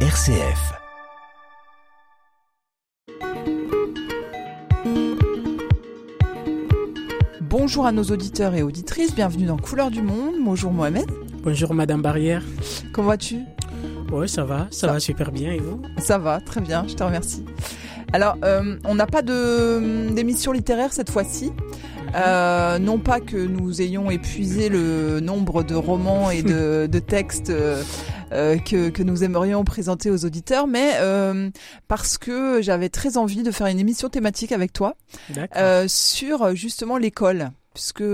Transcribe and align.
RCF. 0.00 0.76
Bonjour 7.40 7.86
à 7.86 7.92
nos 7.92 8.04
auditeurs 8.04 8.54
et 8.54 8.62
auditrices, 8.62 9.14
bienvenue 9.14 9.46
dans 9.46 9.56
Couleur 9.56 9.90
du 9.90 10.02
Monde. 10.02 10.34
Bonjour 10.42 10.72
Mohamed. 10.72 11.06
Bonjour 11.42 11.74
Madame 11.74 12.02
Barrière. 12.02 12.42
Comment 12.92 13.08
vas-tu? 13.08 13.40
Oui, 14.12 14.28
ça 14.28 14.44
va, 14.44 14.68
ça, 14.70 14.86
Ça- 14.86 14.92
va 14.92 15.00
super 15.00 15.32
bien 15.32 15.52
et 15.52 15.58
vous? 15.58 15.80
Ça 15.98 16.18
va, 16.18 16.40
très 16.40 16.60
bien, 16.60 16.84
je 16.88 16.94
te 16.94 17.02
remercie. 17.02 17.44
Alors, 18.12 18.36
euh, 18.44 18.76
on 18.84 18.94
n'a 18.94 19.06
pas 19.06 19.22
de 19.22 20.10
d'émission 20.14 20.52
littéraire 20.52 20.92
cette 20.92 21.10
fois-ci. 21.10 21.52
Euh, 22.14 22.78
non 22.78 22.98
pas 22.98 23.20
que 23.20 23.36
nous 23.36 23.82
ayons 23.82 24.10
épuisé 24.10 24.68
le 24.68 25.20
nombre 25.20 25.62
de 25.62 25.74
romans 25.74 26.30
et 26.30 26.42
de, 26.42 26.86
de 26.90 26.98
textes 26.98 27.50
euh, 27.50 27.82
euh, 28.32 28.58
que, 28.58 28.88
que 28.90 29.02
nous 29.02 29.24
aimerions 29.24 29.64
présenter 29.64 30.10
aux 30.10 30.24
auditeurs, 30.24 30.66
mais 30.66 30.92
euh, 30.96 31.50
parce 31.88 32.18
que 32.18 32.60
j'avais 32.62 32.88
très 32.88 33.16
envie 33.16 33.42
de 33.42 33.50
faire 33.50 33.66
une 33.66 33.78
émission 33.78 34.08
thématique 34.08 34.52
avec 34.52 34.72
toi 34.72 34.96
euh, 35.56 35.86
sur 35.88 36.54
justement 36.54 36.96
l'école. 36.96 37.50
Puisque 37.74 38.04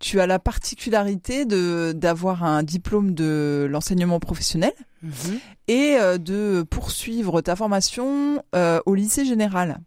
tu 0.00 0.20
as 0.20 0.26
la 0.26 0.38
particularité 0.40 1.44
de 1.44 1.92
d'avoir 1.94 2.42
un 2.42 2.64
diplôme 2.64 3.14
de 3.14 3.68
l'enseignement 3.70 4.18
professionnel 4.18 4.72
Mhm. 5.02 5.38
et 5.68 5.98
de 6.18 6.64
poursuivre 6.68 7.40
ta 7.42 7.54
formation 7.54 8.42
euh, 8.56 8.80
au 8.86 8.94
lycée 8.96 9.24
général. 9.24 9.78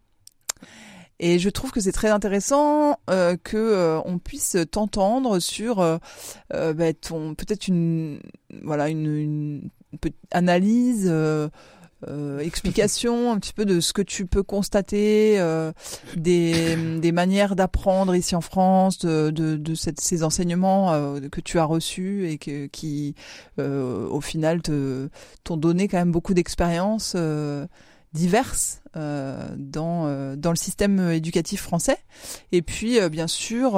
Et 1.22 1.38
je 1.38 1.50
trouve 1.50 1.70
que 1.70 1.80
c'est 1.80 1.92
très 1.92 2.08
intéressant 2.08 2.98
euh, 3.10 3.36
que 3.44 3.58
euh, 3.58 4.00
on 4.06 4.18
puisse 4.18 4.56
t'entendre 4.70 5.38
sur 5.38 5.80
euh, 5.80 5.98
euh, 6.54 6.72
bah, 6.72 6.94
ton 6.94 7.34
peut-être 7.34 7.68
une 7.68 8.20
voilà 8.62 8.88
une, 8.88 9.14
une 9.14 9.70
analyse 10.30 11.06
euh, 11.10 11.50
euh, 12.08 12.38
explication 12.38 13.32
un 13.32 13.38
petit 13.38 13.52
peu 13.52 13.66
de 13.66 13.80
ce 13.80 13.92
que 13.92 14.00
tu 14.00 14.24
peux 14.24 14.42
constater 14.42 15.38
des, 16.16 16.76
des 16.98 17.12
manières 17.12 17.54
d'apprendre 17.54 18.14
ici 18.14 18.34
en 18.34 18.40
France 18.40 18.98
de, 19.00 19.28
de, 19.28 19.56
de 19.56 19.74
ces 19.74 20.24
enseignements 20.24 21.20
que 21.30 21.42
tu 21.42 21.58
as 21.58 21.64
reçus 21.64 22.30
et 22.30 22.38
que, 22.38 22.64
qui 22.68 23.14
au 23.58 24.22
final 24.22 24.62
te 24.62 25.10
t'ont 25.44 25.58
donné 25.58 25.86
quand 25.86 25.98
même 25.98 26.12
beaucoup 26.12 26.32
d'expériences 26.32 27.12
euh, 27.14 27.66
diverses 28.12 28.82
euh, 28.96 29.48
dans 29.56 30.06
euh, 30.06 30.34
dans 30.36 30.50
le 30.50 30.56
système 30.56 31.10
éducatif 31.10 31.62
français. 31.62 31.98
Et 32.50 32.62
puis 32.62 32.98
euh, 32.98 33.08
bien 33.08 33.26
sûr 33.26 33.72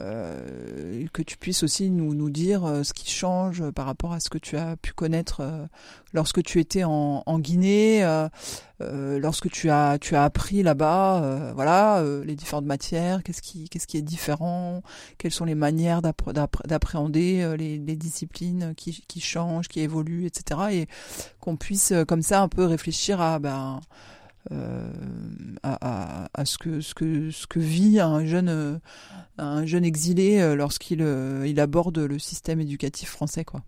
euh, 0.00 1.06
que 1.12 1.22
tu 1.22 1.36
puisses 1.36 1.62
aussi 1.62 1.90
nous, 1.90 2.14
nous 2.14 2.30
dire 2.30 2.64
euh, 2.64 2.82
ce 2.82 2.92
qui 2.92 3.08
change 3.10 3.70
par 3.70 3.86
rapport 3.86 4.12
à 4.12 4.20
ce 4.20 4.28
que 4.28 4.38
tu 4.38 4.56
as 4.56 4.76
pu 4.76 4.92
connaître 4.92 5.40
euh, 5.40 5.66
lorsque 6.12 6.42
tu 6.42 6.58
étais 6.58 6.84
en, 6.84 7.22
en 7.24 7.38
Guinée, 7.38 8.04
euh, 8.04 9.18
lorsque 9.18 9.50
tu 9.50 9.70
as 9.70 9.98
tu 10.00 10.16
as 10.16 10.24
appris 10.24 10.62
là-bas, 10.62 11.52
voilà, 11.54 12.02
les 12.24 12.34
différentes 12.34 12.66
matières, 12.66 13.22
qu'est-ce 13.22 13.40
qui 13.40 13.68
qu'est-ce 13.68 13.86
qui 13.86 13.96
est 13.96 14.02
différent, 14.02 14.82
quelles 15.16 15.32
sont 15.32 15.44
les 15.44 15.54
manières 15.54 16.02
d'appréhender 16.02 17.54
les, 17.56 17.78
les 17.78 17.96
disciplines 17.96 18.74
qui, 18.76 19.04
qui 19.06 19.20
changent, 19.20 19.68
qui 19.68 19.80
évoluent, 19.80 20.26
etc. 20.26 20.60
Et 20.72 20.86
qu'on 21.40 21.56
puisse 21.56 21.92
comme 22.08 22.22
ça 22.22 22.42
un 22.42 22.48
peu 22.48 22.64
réfléchir 22.64 23.20
à 23.20 23.38
ben 23.38 23.80
euh, 24.52 24.92
à, 25.62 25.78
à, 25.80 26.28
à 26.34 26.44
ce 26.44 26.58
que 26.58 26.82
ce 26.82 26.92
que 26.92 27.30
ce 27.30 27.46
que 27.46 27.58
vit 27.58 27.98
un 27.98 28.26
jeune 28.26 28.78
un 29.38 29.66
jeune 29.66 29.84
exilé 29.84 30.40
euh, 30.40 30.54
lorsqu'il 30.54 31.02
euh, 31.02 31.46
il 31.46 31.58
aborde 31.60 31.98
le 31.98 32.18
système 32.18 32.60
éducatif 32.60 33.10
français 33.10 33.44
quoi. 33.44 33.62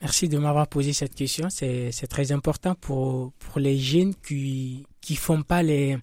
Merci 0.00 0.28
de 0.28 0.38
m'avoir 0.38 0.68
posé 0.68 0.92
cette 0.92 1.14
question. 1.14 1.48
C'est 1.50 1.90
c'est 1.92 2.06
très 2.06 2.30
important 2.30 2.74
pour, 2.74 3.32
pour 3.32 3.58
les 3.58 3.78
jeunes 3.78 4.14
qui 4.14 4.86
qui 5.00 5.16
font 5.16 5.42
pas 5.42 5.62
les 5.62 5.98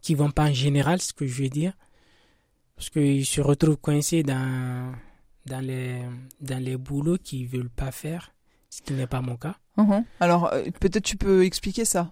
qui 0.00 0.14
vont 0.14 0.30
pas 0.30 0.44
en 0.44 0.52
général, 0.52 1.00
ce 1.00 1.12
que 1.12 1.26
je 1.26 1.42
veux 1.42 1.48
dire, 1.48 1.72
parce 2.76 2.90
qu'ils 2.90 3.26
se 3.26 3.40
retrouvent 3.40 3.76
coincés 3.76 4.22
dans 4.22 4.92
dans 5.46 5.60
les 5.60 6.02
dans 6.40 6.62
les 6.62 6.76
boulots 6.76 7.18
qu'ils 7.18 7.46
veulent 7.46 7.70
pas 7.70 7.92
faire, 7.92 8.32
ce 8.70 8.82
qui 8.82 8.92
n'est 8.94 9.06
pas 9.06 9.20
mon 9.20 9.36
cas. 9.36 9.56
Mhm. 9.76 10.04
Alors 10.20 10.52
euh, 10.52 10.64
peut-être 10.80 11.04
tu 11.04 11.16
peux 11.16 11.44
expliquer 11.44 11.84
ça. 11.84 12.10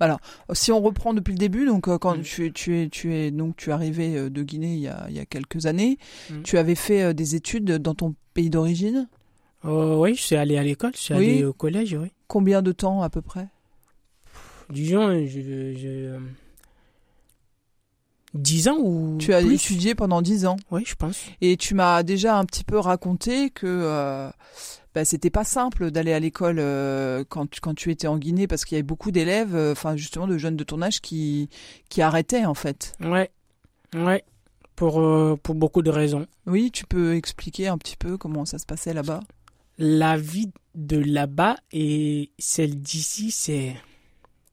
Alors 0.00 0.18
si 0.54 0.72
on 0.72 0.80
reprend 0.80 1.12
depuis 1.14 1.32
le 1.32 1.38
début 1.38 1.66
donc 1.66 1.86
euh, 1.88 1.98
quand 1.98 2.16
Mm. 2.16 2.22
tu, 2.22 2.52
tu 2.52 2.78
es 2.80 2.88
tu 2.88 3.14
es 3.14 3.30
donc 3.30 3.56
tu 3.56 3.70
es 3.70 3.72
arrivé 3.72 4.16
euh, 4.16 4.30
de 4.30 4.42
Guinée 4.42 4.72
il 4.74 4.80
y 4.80 4.88
a 4.88 5.06
il 5.08 5.14
y 5.14 5.20
a 5.20 5.26
quelques 5.26 5.66
années, 5.66 5.98
Mm. 6.30 6.42
tu 6.42 6.56
avais 6.58 6.74
fait 6.74 7.02
euh, 7.02 7.12
des 7.12 7.34
études 7.34 7.70
dans 7.78 7.94
ton 7.94 8.14
pays 8.34 8.50
d'origine? 8.50 9.08
Oh, 9.62 9.96
oui, 10.02 10.14
je 10.14 10.22
suis 10.22 10.36
allé 10.36 10.56
à 10.56 10.62
l'école, 10.62 10.92
je 10.94 11.00
suis 11.00 11.14
Oui. 11.14 11.30
allé 11.30 11.44
au 11.44 11.52
collège, 11.52 11.92
oui. 11.94 12.08
Combien 12.28 12.62
de 12.62 12.72
temps 12.72 13.02
à 13.02 13.10
peu 13.10 13.20
près? 13.20 13.48
Disons, 14.70 15.10
je, 15.26 15.40
je 15.76 16.16
10 18.34 18.68
ans 18.68 18.76
ou 18.78 19.16
Tu 19.18 19.34
as 19.34 19.40
plus. 19.40 19.54
étudié 19.54 19.94
pendant 19.96 20.22
dix 20.22 20.46
ans. 20.46 20.56
Oui, 20.70 20.82
je 20.86 20.94
pense. 20.94 21.26
Et 21.40 21.56
tu 21.56 21.74
m'as 21.74 22.02
déjà 22.04 22.38
un 22.38 22.44
petit 22.44 22.62
peu 22.64 22.78
raconté 22.78 23.50
que 23.50 23.66
euh, 23.66 24.30
bah, 24.94 25.04
c'était 25.04 25.30
pas 25.30 25.44
simple 25.44 25.90
d'aller 25.90 26.12
à 26.12 26.18
l'école 26.18 26.58
euh, 26.58 27.24
quand, 27.28 27.48
tu, 27.48 27.60
quand 27.60 27.74
tu 27.74 27.90
étais 27.90 28.08
en 28.08 28.18
Guinée 28.18 28.46
parce 28.46 28.64
qu'il 28.64 28.74
y 28.74 28.78
avait 28.78 28.82
beaucoup 28.82 29.12
d'élèves, 29.12 29.54
euh, 29.54 29.72
enfin 29.72 29.96
justement 29.96 30.26
de 30.26 30.36
jeunes 30.36 30.56
de 30.56 30.64
ton 30.64 30.82
âge 30.82 31.00
qui, 31.00 31.48
qui 31.88 32.02
arrêtaient 32.02 32.44
en 32.44 32.54
fait. 32.54 32.94
Ouais, 33.00 33.30
ouais, 33.94 34.24
pour, 34.74 35.00
euh, 35.00 35.36
pour 35.40 35.54
beaucoup 35.54 35.82
de 35.82 35.90
raisons. 35.90 36.26
Oui, 36.46 36.70
tu 36.72 36.86
peux 36.86 37.14
expliquer 37.14 37.68
un 37.68 37.78
petit 37.78 37.96
peu 37.96 38.16
comment 38.16 38.44
ça 38.44 38.58
se 38.58 38.66
passait 38.66 38.92
là-bas? 38.94 39.20
La 39.78 40.16
vie 40.16 40.50
de 40.74 40.98
là-bas 40.98 41.56
et 41.72 42.30
celle 42.38 42.80
d'ici, 42.80 43.30
c'est, 43.30 43.76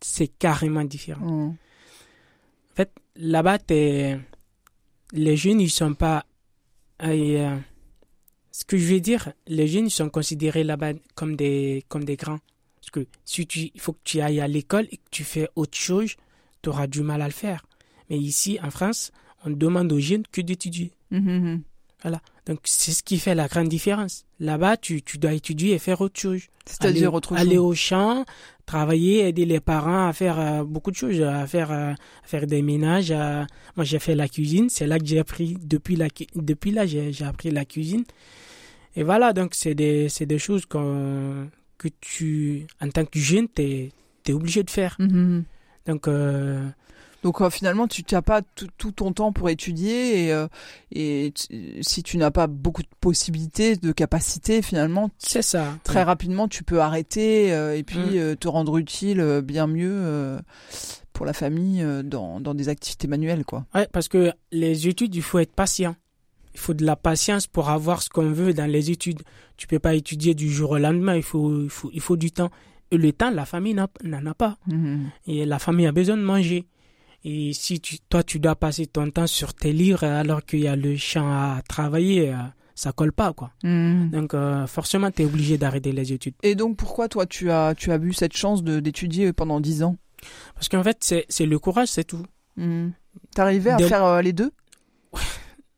c'est 0.01 0.27
carrément 0.27 0.83
différent. 0.83 1.25
Mm. 1.25 1.49
En 1.49 2.75
fait, 2.75 2.91
là-bas, 3.15 3.57
les 3.69 5.37
jeunes, 5.37 5.61
ils 5.61 5.71
sont 5.71 5.95
pas. 5.95 6.25
Ce 8.59 8.65
que 8.65 8.75
je 8.75 8.87
veux 8.91 8.99
dire, 8.99 9.33
les 9.45 9.67
jeunes, 9.67 9.87
sont 9.91 10.09
considérés 10.09 10.63
là-bas 10.63 10.93
comme 11.13 11.35
des, 11.35 11.83
comme 11.89 12.03
des 12.05 12.15
grands. 12.15 12.39
Parce 12.81 12.89
que 12.91 13.05
si 13.23 13.45
tu, 13.45 13.69
il 13.75 13.79
faut 13.79 13.93
que 13.93 13.99
tu 14.03 14.19
ailles 14.19 14.39
à 14.41 14.47
l'école 14.47 14.87
et 14.91 14.97
que 14.97 15.09
tu 15.11 15.23
fais 15.23 15.47
autre 15.55 15.77
chose, 15.77 16.15
tu 16.63 16.69
auras 16.69 16.87
du 16.87 17.01
mal 17.01 17.21
à 17.21 17.27
le 17.27 17.33
faire. 17.33 17.63
Mais 18.09 18.17
ici, 18.17 18.57
en 18.63 18.71
France, 18.71 19.11
on 19.45 19.51
demande 19.51 19.91
aux 19.93 19.99
jeunes 19.99 20.23
que 20.31 20.41
d'étudier. 20.41 20.91
Mhm, 21.11 21.21
mhm. 22.03 22.19
Donc, 22.47 22.59
c'est 22.63 22.93
ce 22.93 23.03
qui 23.03 23.19
fait 23.19 23.35
la 23.35 23.47
grande 23.47 23.67
différence. 23.67 24.23
Là-bas, 24.39 24.77
tu, 24.77 25.03
tu 25.03 25.19
dois 25.19 25.33
étudier 25.33 25.73
et 25.75 25.79
faire 25.79 26.01
autre 26.01 26.19
chose. 26.19 26.41
C'est-à-dire 26.65 27.09
aller, 27.09 27.15
autre 27.17 27.33
aller 27.35 27.55
chose. 27.57 27.65
au 27.65 27.73
champ, 27.75 28.25
travailler, 28.65 29.27
aider 29.27 29.45
les 29.45 29.59
parents 29.59 30.07
à 30.07 30.13
faire 30.13 30.39
euh, 30.39 30.63
beaucoup 30.63 30.89
de 30.89 30.95
choses, 30.95 31.21
à 31.21 31.45
faire, 31.45 31.71
euh, 31.71 31.91
à 31.91 32.27
faire 32.27 32.47
des 32.47 32.61
ménages. 32.63 33.11
à- 33.11 33.45
Moi, 33.75 33.83
j'ai 33.83 33.99
fait 33.99 34.15
la 34.15 34.27
cuisine. 34.27 34.69
C'est 34.69 34.87
là 34.87 34.97
que 34.97 35.05
j'ai 35.05 35.19
appris, 35.19 35.57
depuis, 35.61 35.95
la, 35.95 36.07
depuis 36.35 36.71
là, 36.71 36.85
j'ai 36.87 37.13
appris 37.23 37.51
la 37.51 37.65
cuisine. 37.65 38.03
Et 38.97 39.03
voilà, 39.03 39.31
donc, 39.31 39.53
c'est 39.53 39.75
des, 39.75 40.07
des 40.19 40.39
choses 40.39 40.65
qu'on- 40.65 41.49
que 41.77 41.87
tu, 42.01 42.65
en 42.81 42.89
tant 42.89 43.05
que 43.05 43.19
jeune, 43.19 43.47
tu 43.55 43.61
es, 43.61 44.33
obligé 44.33 44.63
de 44.63 44.69
faire. 44.69 44.95
Mhm, 44.99 45.07
mhm. 45.11 45.43
Donc, 45.85 46.07
euh, 46.09 46.67
Donc 47.23 47.41
euh, 47.41 47.49
finalement, 47.49 47.87
tu 47.87 48.03
n'as 48.11 48.21
pas 48.21 48.41
tout, 48.41 48.91
ton 48.91 49.11
temps 49.11 49.31
pour 49.33 49.49
étudier 49.49 50.25
et, 50.25 50.33
euh, 50.33 50.47
et 50.91 51.33
si 51.81 52.03
tu 52.03 52.17
n'as 52.17 52.29
pas 52.31 52.47
beaucoup 52.47 52.83
de 52.83 52.87
possibilités, 53.01 53.75
de 53.75 53.91
capacités, 53.91 54.61
finalement, 54.61 55.09
c'est 55.17 55.41
ça. 55.41 55.75
très 55.83 56.03
rapidement, 56.03 56.47
tu 56.47 56.63
peux 56.63 56.79
arrêter 56.81 57.53
euh, 57.53 57.75
et 57.77 57.83
puis 57.83 58.19
Mm. 58.19 58.35
te 58.37 58.47
rendre 58.47 58.77
utile 58.77 59.41
bien 59.43 59.65
mieux 59.67 60.37
pour 61.13 61.25
la 61.25 61.33
famille 61.33 61.83
dans, 62.03 62.39
dans 62.39 62.53
des 62.53 62.69
activités 62.69 63.07
manuelles, 63.07 63.45
quoi. 63.45 63.65
Ouais, 63.73 63.87
parce 63.91 64.07
que 64.07 64.31
les 64.51 64.87
études, 64.87 65.15
il 65.15 65.21
faut 65.23 65.39
être 65.39 65.53
patient. 65.53 65.95
Il 66.57 66.59
faut 66.59 66.73
de 66.73 66.83
la 66.83 66.95
patience 66.95 67.45
pour 67.45 67.69
avoir 67.69 68.01
ce 68.01 68.09
qu'on 68.09 68.31
veut 68.31 68.51
dans 68.51 68.65
les 68.65 68.89
études. 68.89 69.21
Tu 69.57 69.67
peux 69.67 69.77
pas 69.77 69.93
étudier 69.93 70.33
du 70.33 70.49
jour 70.51 70.71
au 70.71 70.77
lendemain, 70.79 71.15
il 71.15 71.21
faut, 71.21 71.61
il 71.61 71.69
faut, 71.69 71.91
il 71.93 72.01
faut 72.01 72.17
du 72.17 72.31
temps. 72.31 72.49
Et 72.89 72.97
le 72.97 73.13
temps, 73.13 73.29
la 73.29 73.45
famille 73.45 73.75
n'en 73.75 74.25
a 74.25 74.33
pas. 74.33 74.57
Mhm. 74.65 75.11
Et 75.27 75.45
la 75.45 75.59
famille 75.59 75.85
a 75.85 75.91
besoin 75.91 76.17
de 76.17 76.23
manger. 76.23 76.65
Et 77.23 77.53
si 77.53 77.79
tu, 77.79 77.99
toi, 78.09 78.23
tu 78.23 78.39
dois 78.39 78.55
passer 78.55 78.87
ton 78.87 79.11
temps 79.11 79.27
sur 79.27 79.53
tes 79.53 79.71
livres 79.71 80.03
alors 80.03 80.43
qu'il 80.43 80.61
y 80.61 80.67
a 80.67 80.75
le 80.75 80.95
champ 80.95 81.27
à 81.27 81.61
travailler, 81.69 82.33
euh, 82.33 82.37
ça 82.73 82.91
colle 82.91 83.11
pas, 83.11 83.33
quoi. 83.33 83.51
Mhm. 83.63 84.09
Donc, 84.09 84.33
euh, 84.33 84.65
forcément, 84.65 85.11
tu 85.11 85.21
es 85.21 85.25
obligé 85.25 85.59
d'arrêter 85.59 85.91
les 85.91 86.11
études. 86.11 86.33
Et 86.41 86.55
donc, 86.55 86.75
pourquoi 86.75 87.07
toi, 87.07 87.27
tu 87.27 87.51
as, 87.51 87.75
tu 87.75 87.91
as 87.91 87.97
eu 87.97 88.13
cette 88.13 88.35
chance 88.35 88.63
d'étudier 88.63 89.31
pendant 89.31 89.59
dix 89.59 89.83
ans? 89.83 89.95
Parce 90.55 90.69
qu'en 90.69 90.81
fait, 90.81 90.97
c'est 91.29 91.45
le 91.45 91.59
courage, 91.59 91.89
c'est 91.89 92.03
tout. 92.03 92.25
Mhm. 92.55 92.93
T'arrivais 93.35 93.71
à 93.71 93.77
faire 93.77 94.05
euh, 94.05 94.21
les 94.23 94.33
deux? 94.33 94.51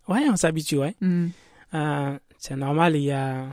Ouais, 0.09 0.27
on 0.29 0.35
s'habitue, 0.35 0.77
ouais. 0.77 0.95
Mhm. 1.00 1.31
Euh, 1.75 2.19
c'est 2.38 2.56
normal, 2.56 2.95
il 2.95 3.03
y 3.03 3.11
a, 3.11 3.47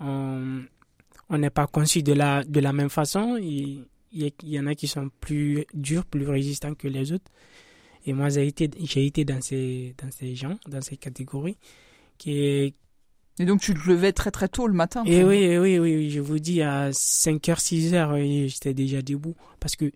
on 0.00 1.38
n'est 1.38 1.50
pas 1.50 1.66
conçu 1.66 2.02
de 2.02 2.12
la, 2.12 2.44
de 2.44 2.60
la 2.60 2.72
même 2.72 2.90
façon. 2.90 3.36
Il, 3.36 3.84
il 4.12 4.32
y, 4.44 4.58
en 4.58 4.66
a 4.66 4.74
qui 4.74 4.86
sont 4.86 5.10
plus 5.20 5.66
durs, 5.74 6.06
plus 6.06 6.26
résistants 6.26 6.74
que 6.74 6.88
les 6.88 7.12
autres. 7.12 7.30
Et 8.06 8.12
moi, 8.12 8.28
j'ai 8.28 8.46
été, 8.46 8.70
j'ai 8.80 9.04
été 9.04 9.24
dans 9.24 9.40
ces, 9.40 9.94
dans 10.02 10.10
ces 10.10 10.34
gens, 10.34 10.56
dans 10.68 10.80
ces 10.80 10.96
catégories, 10.96 11.58
qui, 12.16 12.32
Et 12.32 12.74
donc 13.40 13.60
tu 13.60 13.74
te 13.74 13.88
levais 13.88 14.12
très 14.12 14.30
très 14.30 14.48
tôt 14.48 14.68
le 14.68 14.74
matin. 14.74 15.02
Et 15.04 15.24
oui, 15.24 15.38
et 15.38 15.58
oui, 15.58 15.78
oui, 15.78 15.96
oui, 15.96 16.10
je 16.10 16.20
vous 16.20 16.38
dis, 16.38 16.62
à 16.62 16.90
5h, 16.90 17.58
6h, 17.58 18.14
oui, 18.14 18.48
j'étais 18.48 18.74
déjà 18.74 19.02
debout. 19.02 19.34
Parce 19.60 19.76
que 19.76 19.86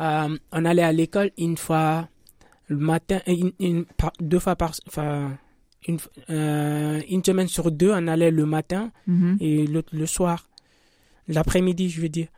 euh, 0.00 0.38
on 0.52 0.64
allait 0.64 0.82
à 0.82 0.92
l'école 0.92 1.32
une 1.36 1.56
fois 1.56 2.08
le 2.70 2.76
matin, 2.76 3.20
une, 3.26 3.84
deux 4.20 4.38
fois 4.38 4.54
par... 4.56 4.72
Enfin, 4.86 5.36
une, 5.88 5.98
euh, 6.28 7.00
une 7.08 7.24
semaine 7.24 7.48
sur 7.48 7.70
deux, 7.70 7.90
on 7.92 8.06
allait 8.06 8.30
le 8.30 8.46
matin 8.46 8.92
Mhm. 9.06 9.36
et 9.40 9.66
l'autre 9.66 9.90
le 9.92 10.06
soir. 10.06 10.48
L'après-midi, 11.28 11.88
je 11.90 12.00
veux 12.00 12.08
dire. 12.08 12.28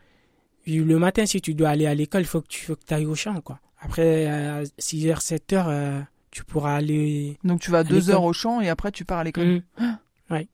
Le 0.67 0.99
matin, 0.99 1.27
si 1.27 1.41
tu 1.41 1.55
dois 1.55 1.71
aller 1.71 1.87
à 1.87 1.95
l'école, 1.95 2.23
il 2.23 2.27
faut 2.27 2.41
que 2.41 2.47
tu 2.49 2.65
faut 2.67 2.77
que 2.77 2.95
ailles 2.95 3.07
au 3.07 3.15
champ, 3.15 3.41
quoi. 3.41 3.59
Après, 3.81 4.27
à 4.27 4.63
6h, 4.79 5.21
7h, 5.21 5.65
euh, 5.69 6.01
tu 6.31 6.45
pourras 6.45 6.77
aller... 6.77 7.37
Donc 7.45 7.61
tu 7.61 7.71
vas 7.71 7.79
à 7.79 7.85
deux 7.85 8.11
heures 8.11 8.23
au 8.25 8.33
champ 8.33 8.61
et 8.61 8.69
après 8.69 8.93
tu 8.93 9.05
pars 9.05 9.19
à 9.19 9.25
l'école. 9.25 9.63
Mhm. 9.79 9.99
Ouais. 10.31 10.49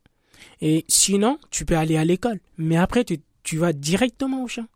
Et 0.62 0.84
sinon, 0.88 1.38
tu 1.50 1.64
peux 1.66 1.76
aller 1.76 1.96
à 1.98 2.04
l'école. 2.04 2.40
Mais 2.56 2.76
après, 2.78 3.04
tu, 3.04 3.18
tu 3.42 3.58
vas 3.58 3.72
directement 3.72 4.42
au 4.44 4.48
champ. 4.48 4.66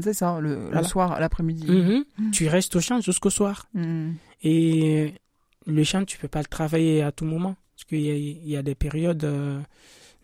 C'est 0.00 0.12
ça, 0.14 0.38
le, 0.40 0.54
le 0.54 0.60
Voilà. 0.66 0.82
soir, 0.82 1.20
l'après-midi. 1.20 1.70
Mhm. 1.70 2.30
Tu 2.32 2.48
restes 2.48 2.74
au 2.76 2.80
champ 2.80 3.00
jusqu'au 3.00 3.30
soir. 3.30 3.66
Mhm. 3.74 4.14
Et 4.42 5.14
le 5.66 5.84
champ, 5.84 6.04
tu 6.04 6.18
peux 6.18 6.28
pas 6.28 6.40
le 6.40 6.46
travailler 6.46 7.02
à 7.02 7.12
tout 7.12 7.24
moment. 7.24 7.56
Parce 7.76 7.84
qu'il 7.84 8.00
y 8.00 8.50
y 8.50 8.56
a 8.56 8.62
des 8.62 8.74
périodes 8.74 9.24
euh, 9.24 9.60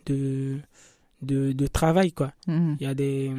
de, 0.07 0.57
de, 1.23 1.53
de 1.53 1.67
travail, 1.67 2.13
quoi. 2.13 2.33
Il 2.47 2.77
y 2.81 2.87
a 2.87 2.95
des... 2.95 3.31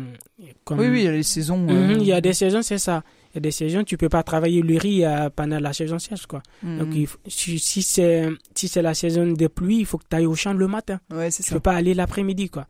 comme- 0.64 0.80
Oui, 0.80 0.88
oui, 0.88 1.00
il 1.02 1.04
y 1.06 1.08
a 1.08 1.12
les 1.12 1.24
saisons. 1.24 1.58
Mhm, 1.58 1.70
euh, 1.70 1.98
Il 2.00 2.04
y 2.06 2.12
a 2.14 2.22
des 2.22 2.34
saisons, 2.34 2.62
c'est 2.62 2.78
ça. 2.78 3.04
Il 3.34 3.36
y 3.36 3.38
a 3.38 3.42
des 3.42 3.52
saisons, 3.52 3.84
tu 3.84 3.96
peux 3.98 4.10
pas 4.10 4.24
travailler 4.24 4.62
le 4.62 4.78
riz 4.78 5.06
euh, 5.06 5.30
pendant 5.30 5.60
la 5.60 5.72
saison 5.74 6.00
sèche, 6.00 6.26
quoi. 6.26 6.44
Donc, 6.64 6.90
il 6.94 7.08
faut- 7.08 7.18
si, 7.28 7.60
si 7.60 7.82
c'est 7.82 8.30
si 8.56 8.70
la 8.82 8.94
saison 8.94 9.26
des 9.32 9.48
pluies, 9.50 9.80
il 9.80 9.86
faut 9.86 9.98
que 9.98 10.04
tu 10.10 10.16
ailles 10.18 10.26
au 10.26 10.36
champ 10.36 10.54
le 10.54 10.68
matin. 10.68 11.00
Ouais, 11.12 11.32
Tu 11.32 11.42
ça. 11.44 11.56
peux 11.56 11.62
pas 11.62 11.74
aller 11.74 11.94
l'après-midi, 11.94 12.50
quoi. 12.50 12.68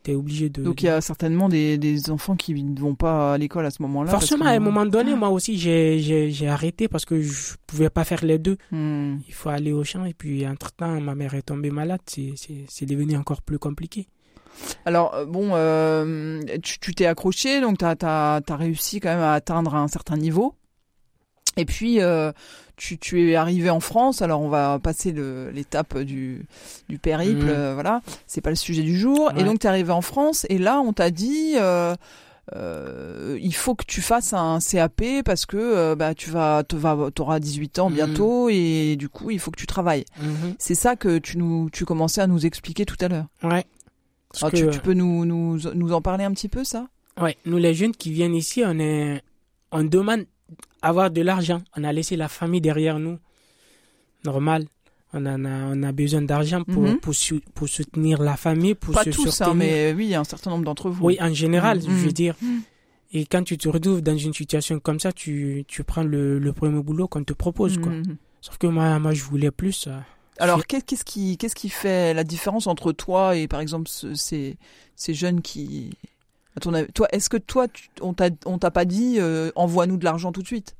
Donc, 0.00 0.04
tu 0.04 0.10
es 0.12 0.14
obligé 0.14 0.48
de... 0.48 0.62
Donc 0.62 0.82
il 0.82 0.86
y 0.86 0.88
a 0.88 1.00
certainement 1.00 1.48
des, 1.48 1.76
des 1.78 2.10
enfants 2.10 2.36
qui 2.36 2.54
ne 2.62 2.78
vont 2.80 2.94
pas 2.94 3.34
à 3.34 3.38
l'école 3.38 3.66
à 3.66 3.70
ce 3.70 3.82
moment-là. 3.82 4.10
Forcément, 4.10 4.44
que- 4.44 4.50
à 4.50 4.52
un 4.54 4.58
moment 4.60 4.86
donné, 4.86 5.14
moi 5.14 5.28
aussi, 5.30 5.58
j'ai- 5.58 5.98
j'ai 5.98 6.30
j'ai 6.30 6.48
arrêté 6.48 6.88
parce 6.88 7.04
que 7.04 7.20
je 7.20 7.54
pouvais 7.66 7.90
pas 7.90 8.04
faire 8.04 8.24
les 8.24 8.38
deux. 8.38 8.56
Mhm. 8.72 9.20
Il 9.28 9.34
faut 9.34 9.50
aller 9.50 9.72
au 9.72 9.84
champ 9.84 10.04
et 10.06 10.14
puis, 10.14 10.46
entre-temps, 10.46 11.00
ma 11.00 11.14
mère 11.14 11.34
est 11.34 11.42
tombée 11.42 11.70
malade. 11.70 12.00
C'est- 12.06 12.32
C'est 12.36 12.64
c'est 12.68 12.86
devenu 12.86 13.16
encore 13.16 13.42
plus 13.42 13.58
compliqué. 13.58 14.06
Alors 14.84 15.14
euh, 15.14 15.26
bon, 15.26 15.50
euh, 15.54 16.40
tu 16.62 16.78
tu 16.80 16.94
t'es 16.94 17.06
accroché, 17.06 17.60
donc 17.60 17.78
tu 17.78 17.84
as, 17.84 18.40
réussi 18.50 19.00
quand 19.00 19.10
même 19.10 19.20
à 19.20 19.34
atteindre 19.34 19.74
un 19.74 19.88
certain 19.88 20.16
niveau. 20.16 20.54
Et 21.56 21.64
puis 21.64 22.00
euh, 22.00 22.32
tu, 22.80 22.96
tu 22.98 23.30
es 23.30 23.34
arrivé 23.36 23.68
en 23.70 23.80
France. 23.80 24.22
Alors 24.22 24.40
on 24.40 24.48
va 24.48 24.78
passer 24.78 25.12
l'étape 25.52 25.98
du, 25.98 26.46
du 26.88 26.98
périple, 26.98 27.44
Mhm. 27.44 27.48
euh, 27.50 27.74
voilà. 27.74 28.00
C'est 28.26 28.40
pas 28.40 28.50
le 28.50 28.56
sujet 28.56 28.82
du 28.82 28.98
jour. 28.98 29.30
Et 29.36 29.44
donc 29.44 29.60
tu 29.60 29.66
es 29.66 29.70
arrivé 29.70 29.92
en 29.92 30.00
France 30.02 30.46
et 30.48 30.58
là 30.58 30.80
on 30.80 30.92
t'a 30.92 31.10
dit. 31.10 31.54
euh, 31.56 31.94
euh, 32.56 33.38
il 33.40 33.54
faut 33.54 33.74
que 33.76 33.84
tu 33.86 34.00
fasses 34.00 34.32
un 34.32 34.58
CAP 34.58 35.04
parce 35.24 35.46
que 35.46 35.94
bah, 35.94 36.14
tu 36.14 36.30
vas, 36.30 36.64
te 36.64 36.74
vas, 36.74 36.96
auras 37.20 37.38
18 37.38 37.78
ans 37.78 37.90
Mhm. 37.90 37.94
bientôt 37.94 38.48
et 38.48 38.96
du 38.96 39.08
coup 39.08 39.30
il 39.30 39.38
faut 39.38 39.50
que 39.52 39.60
tu 39.60 39.66
travailles. 39.68 40.04
C'est 40.58 40.74
ça 40.74 40.96
que 40.96 41.18
tu 41.18 41.38
nous, 41.38 41.68
tu 41.70 41.84
commençais 41.84 42.20
à 42.20 42.26
nous 42.26 42.44
expliquer 42.46 42.84
tout 42.86 42.96
à 43.00 43.08
l'heure. 43.08 43.26
Ouais. 43.44 43.64
Parce 44.32 44.44
Ah, 44.44 44.50
que, 44.50 44.56
tu, 44.56 44.68
tu 44.70 44.80
peux 44.80 44.94
nous, 44.94 45.24
nous, 45.24 45.58
nous 45.74 45.92
en 45.92 46.00
parler 46.02 46.24
un 46.24 46.32
petit 46.32 46.48
peu, 46.48 46.64
ça? 46.64 46.86
Ouais, 47.20 47.36
nous, 47.44 47.58
les 47.58 47.74
jeunes 47.74 47.92
qui 47.92 48.10
viennent 48.12 48.34
ici, 48.34 48.62
on, 48.64 48.78
est, 48.78 49.22
on 49.72 49.82
demande 49.84 50.24
avoir 50.82 51.10
de 51.10 51.20
l'argent. 51.22 51.60
On 51.76 51.84
a 51.84 51.92
laissé 51.92 52.16
la 52.16 52.28
famille 52.28 52.60
derrière 52.60 52.98
nous. 52.98 53.18
Normal. 54.24 54.66
On, 55.12 55.26
en 55.26 55.44
a, 55.44 55.48
on 55.74 55.82
a 55.82 55.90
besoin 55.92 56.22
d'argent 56.22 56.62
pour, 56.62 56.82
Mhm. 56.84 56.98
pour, 57.00 57.14
pour 57.54 57.68
soutenir 57.68 58.22
la 58.22 58.36
famille, 58.36 58.74
pour 58.76 58.94
Pas 58.94 59.02
se 59.04 59.10
tous, 59.10 59.26
hein, 59.26 59.30
soutenir. 59.46 59.54
mais 59.56 59.92
oui, 59.96 60.14
un 60.14 60.22
certain 60.24 60.50
nombre 60.50 60.64
d'entre 60.64 60.88
vous. 60.88 61.04
Oui, 61.04 61.18
en 61.20 61.34
général, 61.34 61.78
Mhm. 61.78 61.84
je 61.84 61.90
veux 62.06 62.12
dire. 62.12 62.36
Et 63.12 63.26
quand 63.26 63.42
tu 63.42 63.58
te 63.58 63.68
retrouves 63.68 64.02
dans 64.02 64.16
une 64.16 64.32
situation 64.32 64.78
comme 64.78 65.00
ça, 65.00 65.10
tu, 65.10 65.64
tu 65.66 65.82
prends 65.82 66.04
le, 66.04 66.38
le 66.38 66.52
premier 66.52 66.80
boulot 66.80 67.08
qu'on 67.08 67.24
te 67.24 67.32
propose, 67.32 67.78
quoi. 67.78 67.90
Mhm. 67.90 68.16
Sauf 68.40 68.56
que 68.58 68.68
moi, 68.68 68.98
moi, 69.00 69.12
je 69.12 69.24
voulais 69.24 69.50
plus. 69.50 69.88
euh. 69.88 69.98
Alors, 70.38 70.64
qu'est- 70.64 70.80
qu'est-ce 70.86 71.04
qui, 71.04 71.36
qu'est-ce 71.36 71.56
qui 71.56 71.68
fait 71.70 72.14
la 72.14 72.22
différence 72.22 72.68
entre 72.68 72.92
toi 72.92 73.36
et, 73.36 73.48
par 73.48 73.60
exemple, 73.60 73.88
ce- 73.88 74.14
ces, 74.14 74.56
ces 74.94 75.12
jeunes 75.12 75.42
qui, 75.42 75.90
à 76.56 76.60
ton 76.60 76.74
avis, 76.74 76.92
toi, 76.92 77.08
est-ce 77.12 77.28
que 77.30 77.36
toi, 77.36 77.68
tu- 77.68 77.88
on 78.00 78.12
t'a, 78.14 78.70
pas 78.70 78.84
dit, 78.84 79.16
euh, 79.18 79.50
envoie-nous 79.54 79.96
de 79.96 80.04
l'argent 80.04 80.32
tout 80.32 80.42
de 80.42 80.46
suite? 80.46 80.76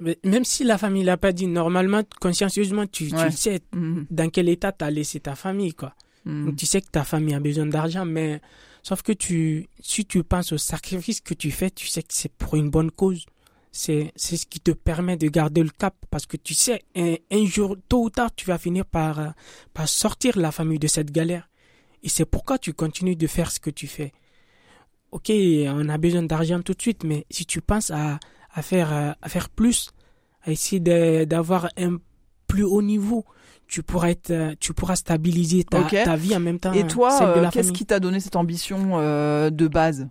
Mais 0.00 0.18
même 0.24 0.44
si 0.44 0.64
la 0.64 0.76
famille 0.76 1.04
l'a 1.04 1.16
pas 1.16 1.32
dit, 1.32 1.46
normalement, 1.46 2.02
consciencieusement, 2.20 2.86
tu, 2.86 3.08
tu 3.08 3.14
Ouais. 3.14 3.30
sais 3.30 3.60
Mhm. 3.72 4.06
dans 4.10 4.28
quel 4.30 4.48
état 4.48 4.72
t'as 4.72 4.90
laissé 4.90 5.20
ta 5.20 5.36
famille, 5.36 5.72
quoi. 5.74 5.94
Mhm. 6.24 6.46
Donc, 6.46 6.56
tu 6.56 6.66
sais 6.66 6.80
que 6.80 6.90
ta 6.90 7.04
famille 7.04 7.34
a 7.34 7.40
besoin 7.40 7.66
d'argent, 7.66 8.04
mais 8.04 8.40
sauf 8.82 9.02
que 9.02 9.12
tu, 9.12 9.68
si 9.80 10.04
tu 10.04 10.24
penses 10.24 10.52
au 10.52 10.58
sacrifice 10.58 11.20
que 11.20 11.34
tu 11.34 11.50
fais, 11.52 11.70
tu 11.70 11.86
sais 11.86 12.02
que 12.02 12.08
c'est 12.12 12.32
pour 12.32 12.56
une 12.56 12.70
bonne 12.70 12.90
cause. 12.90 13.24
C'est, 13.70 14.12
c'est 14.16 14.36
ce 14.36 14.46
qui 14.46 14.60
te 14.60 14.72
permet 14.72 15.16
de 15.16 15.28
garder 15.28 15.62
le 15.62 15.70
cap 15.70 15.94
parce 16.10 16.26
que 16.26 16.36
tu 16.36 16.54
sais, 16.54 16.82
un, 16.96 17.14
un 17.30 17.46
jour, 17.46 17.76
tôt 17.88 18.02
ou 18.04 18.10
tard, 18.10 18.34
tu 18.34 18.44
vas 18.46 18.58
finir 18.58 18.84
par, 18.84 19.18
euh, 19.20 19.28
par 19.72 19.88
sortir 19.88 20.38
la 20.38 20.50
famille 20.52 20.78
de 20.80 20.88
cette 20.88 21.10
galère. 21.10 21.48
Et 22.02 22.08
c'est 22.08 22.26
pourquoi 22.26 22.58
tu 22.58 22.74
continues 22.74 23.16
de 23.16 23.26
faire 23.28 23.50
ce 23.52 23.60
que 23.60 23.70
tu 23.70 23.86
fais. 23.86 24.12
Ok, 25.12 25.30
on 25.30 25.88
a 25.88 25.98
besoin 25.98 26.22
d'argent 26.22 26.60
tout 26.62 26.74
de 26.74 26.82
suite, 26.82 27.04
mais 27.04 27.26
si 27.30 27.46
tu 27.46 27.60
penses 27.60 27.90
à, 27.90 28.18
à 28.52 28.62
faire, 28.62 29.14
à 29.20 29.28
faire 29.28 29.48
plus, 29.50 29.90
à 30.44 30.50
essayer 30.50 30.80
d'avoir 31.26 31.68
un 31.76 31.98
plus 32.46 32.64
haut 32.64 32.82
niveau, 32.82 33.24
tu 33.66 33.82
pourras 33.82 34.10
être, 34.10 34.54
tu 34.60 34.74
pourras 34.74 34.96
stabiliser 34.96 35.64
ta, 35.64 35.82
ta 35.82 36.16
vie 36.16 36.36
en 36.36 36.40
même 36.40 36.58
temps. 36.58 36.72
Et 36.74 36.86
toi, 36.86 37.18
euh, 37.22 37.48
qu'est-ce 37.50 37.72
qui 37.72 37.86
t'a 37.86 38.00
donné 38.00 38.20
cette 38.20 38.36
ambition 38.36 38.98
euh, 38.98 39.48
de 39.48 39.66
base? 39.66 40.08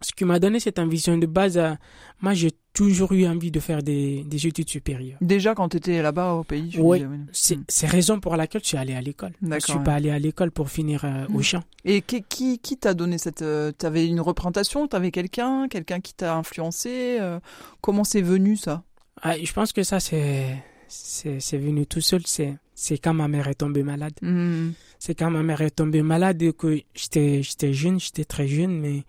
Ce 0.00 0.12
qui 0.12 0.24
m'a 0.24 0.38
donné 0.40 0.58
cette 0.58 0.78
ambition 0.78 1.16
de 1.16 1.26
base, 1.26 1.56
euh, 1.56 1.74
moi 2.20 2.34
j'ai 2.34 2.50
toujours 2.74 3.12
eu 3.12 3.26
envie 3.26 3.50
de 3.50 3.60
faire 3.60 3.82
des, 3.82 4.24
des 4.24 4.46
études 4.46 4.68
supérieures. 4.68 5.16
Déjà, 5.22 5.54
quand 5.54 5.70
tu 5.70 5.76
étais 5.78 6.02
là-bas 6.02 6.32
au 6.34 6.44
pays 6.44 6.68
tu 6.68 6.80
Oui. 6.80 7.02
C'est 7.32 7.56
Mhm. 7.56 7.64
c'est 7.68 7.86
raison 7.86 8.20
pour 8.20 8.36
laquelle 8.36 8.60
je 8.62 8.68
suis 8.68 8.76
allé 8.76 8.94
à 8.94 9.00
l'école. 9.00 9.32
Je 9.42 9.58
suis 9.60 9.72
ouais. 9.74 9.82
pas 9.84 9.94
allé 9.94 10.10
à 10.10 10.18
l'école 10.18 10.50
pour 10.50 10.68
finir 10.68 11.04
euh, 11.04 11.24
au 11.28 11.38
Mhm. 11.38 11.42
champ. 11.42 11.62
Et 11.84 12.02
qui, 12.02 12.22
qui, 12.28 12.58
qui 12.58 12.76
t'a 12.76 12.92
donné 12.92 13.16
cette... 13.16 13.42
euh, 13.42 13.70
T'avais 13.72 14.06
une 14.06 14.20
représentation? 14.20 14.86
T'avais 14.88 15.10
quelqu'un? 15.12 15.68
Quelqu'un 15.68 16.00
qui 16.00 16.12
t'a 16.14 16.36
influencé? 16.36 17.18
Euh, 17.20 17.38
Comment 17.80 18.04
c'est 18.04 18.22
venu, 18.22 18.56
ça? 18.56 18.82
Ah, 19.22 19.38
je 19.42 19.52
pense 19.52 19.72
que 19.72 19.82
ça 19.84 20.00
c'est 20.00 21.58
venu 21.58 21.86
tout 21.86 22.00
seul. 22.00 22.22
C'est 22.26 22.98
quand 22.98 23.14
ma 23.14 23.28
mère 23.28 23.46
est 23.48 23.54
tombée 23.54 23.82
malade. 23.84 24.14
Mhm. 24.20 24.72
C'est 24.98 25.14
quand 25.14 25.30
ma 25.30 25.42
mère 25.42 25.60
est 25.60 25.70
tombée 25.70 26.02
malade 26.02 26.42
et 26.42 26.52
que 26.52 26.80
j'étais 26.94 27.42
j'étais 27.42 27.72
jeune, 27.72 28.00
j'étais 28.00 28.24
très 28.24 28.48
jeune, 28.48 28.78
mais 28.80 29.04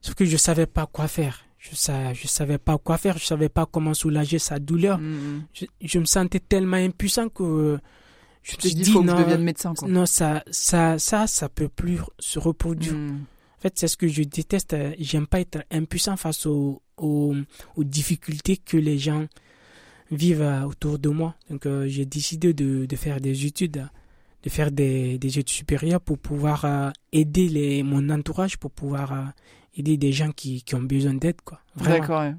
sauf 0.00 0.14
que 0.14 0.24
je 0.24 0.36
savais 0.36 0.66
pas 0.66 0.86
quoi 0.86 1.08
faire. 1.08 1.44
Je 1.70 2.12
je 2.14 2.28
savais 2.28 2.58
pas 2.58 2.78
quoi 2.78 2.98
faire, 2.98 3.18
je 3.18 3.24
savais 3.24 3.48
pas 3.48 3.66
comment 3.66 3.94
soulager 3.94 4.38
sa 4.38 4.58
douleur. 4.58 4.98
Mhm. 4.98 5.44
Je, 5.52 5.64
je 5.80 5.98
me 5.98 6.04
sentais 6.04 6.40
tellement 6.40 6.76
impuissant 6.76 7.28
que 7.28 7.78
je 8.42 8.56
Tu 8.56 8.56
me 8.56 8.60
suis 8.70 8.74
dit, 8.74 8.90
faut 8.90 9.00
que 9.00 9.06
non, 9.06 9.16
je 9.16 9.22
devienne 9.22 9.42
médecin, 9.42 9.74
quoi. 9.74 9.88
non 9.88 10.06
ça 10.06 10.42
ça 10.50 10.98
ça 10.98 11.26
ça 11.26 11.48
peut 11.48 11.68
plus 11.68 11.98
se 12.18 12.38
reproduire. 12.38 12.94
Mhm. 12.94 13.24
En 13.58 13.60
fait, 13.62 13.72
c'est 13.78 13.88
ce 13.88 13.96
que 13.96 14.06
je 14.06 14.22
déteste. 14.22 14.74
euh, 14.74 14.92
J'aime 15.00 15.26
pas 15.26 15.40
être 15.40 15.64
impuissant 15.70 16.16
face 16.16 16.44
aux, 16.46 16.82
aux, 16.98 17.34
aux 17.74 17.84
difficultés 17.84 18.58
que 18.58 18.76
les 18.76 18.98
gens 18.98 19.26
vivent 20.10 20.42
euh, 20.42 20.62
autour 20.64 20.98
de 20.98 21.08
moi. 21.08 21.34
Donc, 21.50 21.64
euh, 21.66 21.88
j'ai 21.88 22.04
décidé 22.04 22.52
de, 22.52 22.84
de 22.86 22.96
faire 22.96 23.18
des 23.20 23.46
études, 23.46 23.88
de 24.42 24.50
faire 24.50 24.70
des, 24.70 25.18
des 25.18 25.28
études 25.38 25.48
supérieures 25.48 26.02
pour 26.02 26.18
pouvoir 26.18 26.64
euh, 26.66 26.90
aider 27.12 27.48
les, 27.48 27.82
mon 27.82 28.10
entourage, 28.10 28.58
pour 28.58 28.70
pouvoir 28.70 29.12
euh, 29.12 29.24
aider 29.76 29.96
des 29.96 30.12
gens 30.12 30.32
qui, 30.32 30.62
qui 30.62 30.74
ont 30.74 30.82
besoin 30.82 31.14
d'aide, 31.14 31.40
quoi. 31.44 31.60
Vraiment. 31.76 31.98
D'accord. 32.00 32.20
ouais. 32.22 32.34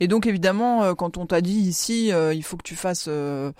Et 0.00 0.08
donc 0.08 0.26
évidemment, 0.26 0.84
euh, 0.84 0.94
quand 0.94 1.16
on 1.16 1.26
t'a 1.26 1.40
dit 1.40 1.52
ici, 1.58 2.12
euh, 2.12 2.32
il 2.34 2.42
faut 2.44 2.56
que 2.56 2.62
tu 2.62 2.76
fasses 2.76 3.06
euh, 3.08 3.50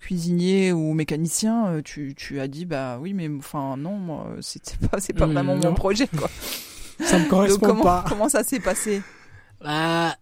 cuisinier 0.00 0.72
ou 0.72 0.92
mécanicien, 0.92 1.80
tu, 1.84 2.14
tu 2.16 2.40
as 2.40 2.48
dit 2.48 2.64
bah 2.66 2.98
oui, 3.00 3.14
mais 3.14 3.28
enfin 3.38 3.76
non, 3.76 3.96
moi 3.96 4.28
c'est 4.40 4.76
pas 4.90 5.00
c'est 5.00 5.12
pas 5.14 5.26
Mm, 5.26 5.32
vraiment 5.32 5.54
mon 5.56 5.62
non. 5.62 5.74
projet 5.74 6.06
quoi. 6.08 6.28
Ça 7.00 7.16
me 7.18 7.22
Donc 7.22 7.28
correspond 7.30 7.66
comment 7.66 7.82
pas. 7.84 8.04
comment 8.08 8.28
ça 8.28 8.42
s'est 8.44 8.60
passé? 8.60 9.02
Bah, 9.62 10.16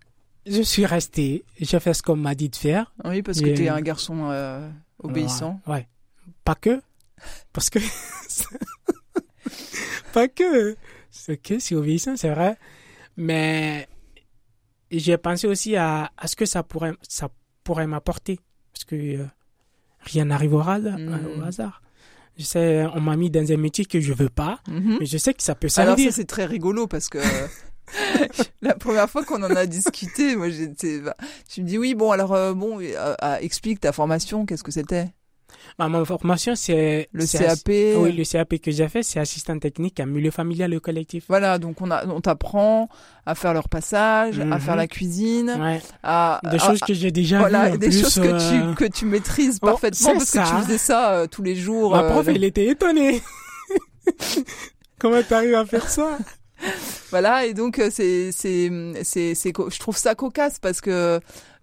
je 0.46 0.60
suis 0.62 0.84
resté. 0.86 1.44
J'ai 1.60 1.78
fait 1.80 1.94
ce 1.94 2.02
qu'on 2.02 2.16
m'a 2.16 2.34
dit 2.34 2.48
de 2.48 2.56
faire. 2.56 2.92
Oui, 3.04 3.22
parce 3.22 3.40
que 3.40 3.46
t'es 3.54 3.68
un 3.68 3.80
garçon 3.80 4.28
euh, 4.30 4.68
obéissant. 5.02 5.60
Ouais. 5.66 5.72
ouais. 5.74 5.88
Pas 6.44 6.54
que. 6.56 6.80
Parce 7.52 7.70
que. 7.70 7.78
pas 10.12 10.28
que. 10.28 10.76
C'est 11.16 11.36
que 11.36 11.74
obéissant, 11.76 12.16
c'est 12.16 12.30
vrai. 12.30 12.56
Mais 13.16 13.86
j'ai 14.90 15.16
pensé 15.16 15.46
aussi 15.46 15.76
à, 15.76 16.10
à 16.16 16.26
ce 16.26 16.34
que 16.36 16.44
ça 16.44 16.62
pourrait, 16.62 16.92
ça 17.08 17.28
pourrait 17.62 17.86
m'apporter. 17.86 18.40
Parce 18.72 18.84
que 18.84 18.96
euh, 18.96 19.24
rien 20.00 20.24
n'arrive 20.26 20.54
au 20.54 20.60
hasard. 20.60 20.98
Mhm. 20.98 21.38
au 21.40 21.42
hasard. 21.44 21.80
Je 22.36 22.42
sais, 22.44 22.84
on 22.94 23.00
m'a 23.00 23.16
mis 23.16 23.30
dans 23.30 23.52
un 23.52 23.56
métier 23.56 23.84
que 23.84 24.00
je 24.00 24.12
veux 24.12 24.28
pas, 24.28 24.58
Mhm. 24.66 24.96
mais 24.98 25.06
je 25.06 25.18
sais 25.18 25.32
que 25.34 25.42
ça 25.42 25.54
peut 25.54 25.68
Alors 25.76 25.96
servir. 25.96 26.10
ça 26.10 26.16
c'est 26.16 26.24
très 26.24 26.46
rigolo 26.46 26.88
parce 26.88 27.08
que 27.08 27.18
la 28.60 28.74
première 28.74 29.08
fois 29.08 29.24
qu'on 29.24 29.40
en 29.44 29.54
a 29.54 29.66
discuté, 29.66 30.34
moi 30.34 30.50
j'étais, 30.50 30.98
bah, 31.00 31.16
tu 31.48 31.62
me 31.62 31.66
dis 31.68 31.78
oui 31.78 31.94
bon 31.94 32.10
alors 32.10 32.32
euh, 32.34 32.52
bon 32.52 32.80
euh, 32.80 33.14
euh, 33.22 33.36
explique 33.36 33.78
ta 33.80 33.92
formation, 33.92 34.46
qu'est-ce 34.46 34.64
que 34.64 34.72
c'était? 34.72 35.14
Bah, 35.78 35.88
ma 35.88 36.04
formation, 36.04 36.54
c'est 36.54 37.08
Le 37.12 37.26
CAP. 37.26 37.68
Oui, 38.02 38.12
le 38.12 38.24
CAP 38.24 38.58
que 38.58 38.70
j'ai 38.70 38.88
fait, 38.88 39.02
c'est 39.02 39.18
assistant 39.20 39.58
technique 39.58 39.98
à 40.00 40.06
milieu 40.06 40.30
familial 40.30 40.72
et 40.74 40.80
collectif. 40.80 41.24
Voilà, 41.28 41.58
donc 41.58 41.80
on, 41.80 41.90
a, 41.90 42.06
on 42.06 42.20
t'apprend 42.20 42.88
à 43.26 43.34
faire 43.34 43.54
leur 43.54 43.68
passage, 43.68 44.38
à 44.40 44.44
Mhm. 44.44 44.60
faire 44.60 44.76
la 44.76 44.86
cuisine, 44.86 45.50
Ouais. 45.58 45.80
à, 46.02 46.40
Des 46.50 46.56
à- 46.56 46.58
choses 46.58 46.80
que 46.80 46.94
j'ai 46.94 47.10
déjà 47.10 47.38
voilà, 47.38 47.70
en 47.72 47.76
des 47.76 47.88
plus, 47.88 48.02
choses 48.02 48.14
que 48.16 48.28
euh, 48.28 48.74
tu 48.74 48.84
que 48.84 48.90
tu 48.92 49.04
maîtrises 49.06 49.58
Oh, 49.62 49.66
parfaitement 49.66 50.12
parce 50.12 50.30
que 50.30 50.38
tu 50.38 50.62
faisais 50.64 50.78
ça 50.78 51.12
euh, 51.14 51.26
tous 51.26 51.42
les 51.42 51.56
jours. 51.56 51.92
Ma 51.92 52.02
euh, 52.04 52.10
prof, 52.10 52.26
donc- 52.26 52.36
elle 52.36 52.44
était 52.44 52.66
étonnée. 52.66 53.22
Comment 54.98 55.22
t'arrives 55.22 55.54
à 55.54 55.64
faire 55.66 55.88
ça? 55.88 56.18
Voilà, 57.10 57.44
et 57.46 57.52
donc 57.52 57.78
euh, 57.78 57.88
c'est 57.92 58.30
c'est 58.32 58.70
c'est 59.02 59.34
je 59.34 59.78
trouve 59.78 59.96
ça 59.96 60.14
cocasse 60.14 60.58
parce 60.58 60.80
que 60.80 61.20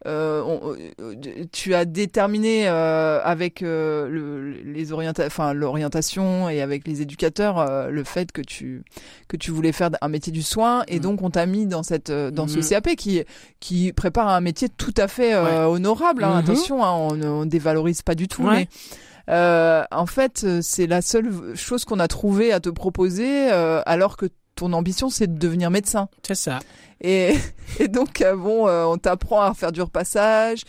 euh, 0.07 0.41
on- 0.43 0.75
euh, 0.99 1.13
tu 1.51 1.75
as 1.75 1.85
déterminé 1.85 2.67
euh, 2.67 3.19
avec 3.23 3.61
euh, 3.61 4.07
le, 4.09 4.49
les 4.51 4.91
orienta 4.93 5.25
enfin 5.25 5.53
l'orientation 5.53 6.49
et 6.49 6.61
avec 6.61 6.87
les 6.87 7.01
éducateurs 7.01 7.59
euh, 7.59 7.89
le 7.89 8.03
fait 8.03 8.31
que 8.31 8.41
tu 8.41 8.83
que 9.27 9.37
tu 9.37 9.51
voulais 9.51 9.71
faire 9.71 9.91
un 10.01 10.07
métier 10.09 10.33
du 10.33 10.41
soin 10.41 10.83
et 10.87 10.95
Mhm. 10.95 11.01
donc 11.01 11.21
on 11.21 11.29
t'a 11.29 11.45
mis 11.45 11.67
dans 11.67 11.83
cette 11.83 12.09
euh, 12.09 12.31
dans 12.31 12.47
ce 12.47 12.57
Mhm. 12.57 12.63
CAP 12.69 12.95
qui 12.95 13.23
qui 13.59 13.93
prépare 13.93 14.27
un 14.29 14.41
métier 14.41 14.69
tout 14.69 14.93
à 14.97 15.07
fait 15.07 15.33
euh, 15.35 15.65
honorable. 15.67 16.23
hein, 16.23 16.31
Mhm. 16.33 16.37
Attention, 16.39 16.83
hein, 16.83 16.91
on 16.93 17.21
on 17.21 17.45
dévalorise 17.45 18.01
pas 18.01 18.15
du 18.15 18.27
tout, 18.27 18.43
Ouais. 18.43 18.55
mais 18.55 18.67
euh, 19.29 19.83
en 19.91 20.07
fait, 20.07 20.41
euh, 20.43 20.59
c'est 20.63 20.87
la 20.87 21.01
seule 21.01 21.31
chose 21.55 21.85
qu'on 21.85 21.99
a 21.99 22.07
trouvé 22.07 22.51
à 22.51 22.59
te 22.59 22.69
proposer, 22.69 23.51
euh, 23.51 23.81
alors 23.85 24.17
que 24.17 24.25
ton 24.61 24.73
ambition, 24.73 25.09
c'est 25.09 25.25
de 25.25 25.39
devenir 25.39 25.71
médecin. 25.71 26.07
C'est 26.21 26.35
ça. 26.35 26.59
Et, 27.01 27.33
et 27.79 27.87
donc, 27.87 28.21
euh, 28.21 28.35
bon, 28.35 28.67
euh, 28.67 28.85
on 28.85 28.97
t'apprend 28.97 29.41
à 29.41 29.55
faire 29.55 29.71
du 29.71 29.81
repassage, 29.81 30.61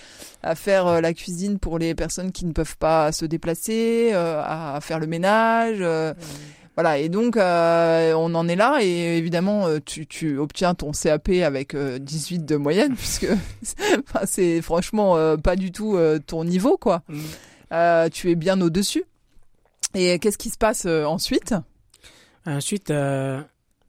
à 0.43 0.55
faire 0.55 0.87
euh, 0.87 1.01
la 1.03 1.13
cuisine 1.13 1.59
pour 1.59 1.79
les 1.79 1.95
personnes 1.95 2.33
qui 2.33 2.47
ne 2.47 2.53
peuvent 2.53 2.79
pas 2.79 3.13
se 3.13 3.27
déplacer, 3.27 4.13
à 4.15 4.79
faire 4.81 4.99
le 4.99 5.07
ménage. 5.07 5.85
voilà, 6.75 6.97
et 6.97 7.11
donc 7.11 7.37
euh, 7.37 8.15
on 8.15 8.35
en 8.35 8.49
est 8.49 8.57
là, 8.57 8.79
et 8.81 9.19
évidemment 9.19 9.67
tu, 9.85 10.07
tu 10.07 10.39
obtiens 10.39 10.75
ton 10.75 10.93
CAP 10.93 11.29
avec 11.45 11.75
euh, 11.75 11.99
18 11.99 12.47
de 12.47 12.57
moyenne, 12.57 12.95
puisque 12.97 13.27
c'est 14.25 14.63
franchement 14.63 15.19
euh, 15.19 15.37
pas 15.37 15.57
du 15.57 15.71
tout 15.71 15.99
ton 16.27 16.45
niveau, 16.45 16.79
quoi. 16.79 17.03
Mm. 17.09 18.11
Tu 18.11 18.31
es 18.31 18.35
bien 18.37 18.59
au-dessus. 18.61 19.05
Et 19.95 20.19
qu'est-ce 20.19 20.39
qui 20.39 20.49
se 20.49 20.59
passe 20.59 20.87
ensuite? 20.87 21.55
Ensuite, 22.47 22.91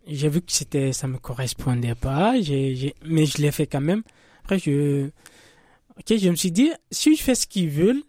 j'ai 0.08 0.30
vu 0.30 0.42
que 0.42 0.52
c'était, 0.52 0.94
ça 0.94 1.08
me 1.08 1.18
correspondait 1.18 1.96
pas, 1.96 2.34
mais 2.34 3.26
je 3.26 3.42
l'ai 3.42 3.52
fait 3.52 3.68
quand 3.68 3.82
même. 3.82 4.04
Après, 4.44 4.60
je, 4.60 5.08
ok, 5.98 6.18
je 6.18 6.30
me 6.30 6.36
suis 6.36 6.52
dit, 6.52 6.72
si 6.92 7.16
je 7.16 7.24
fais 7.24 7.36
ce 7.36 7.48
qu'ils 7.48 7.70
veulent, 7.70 8.04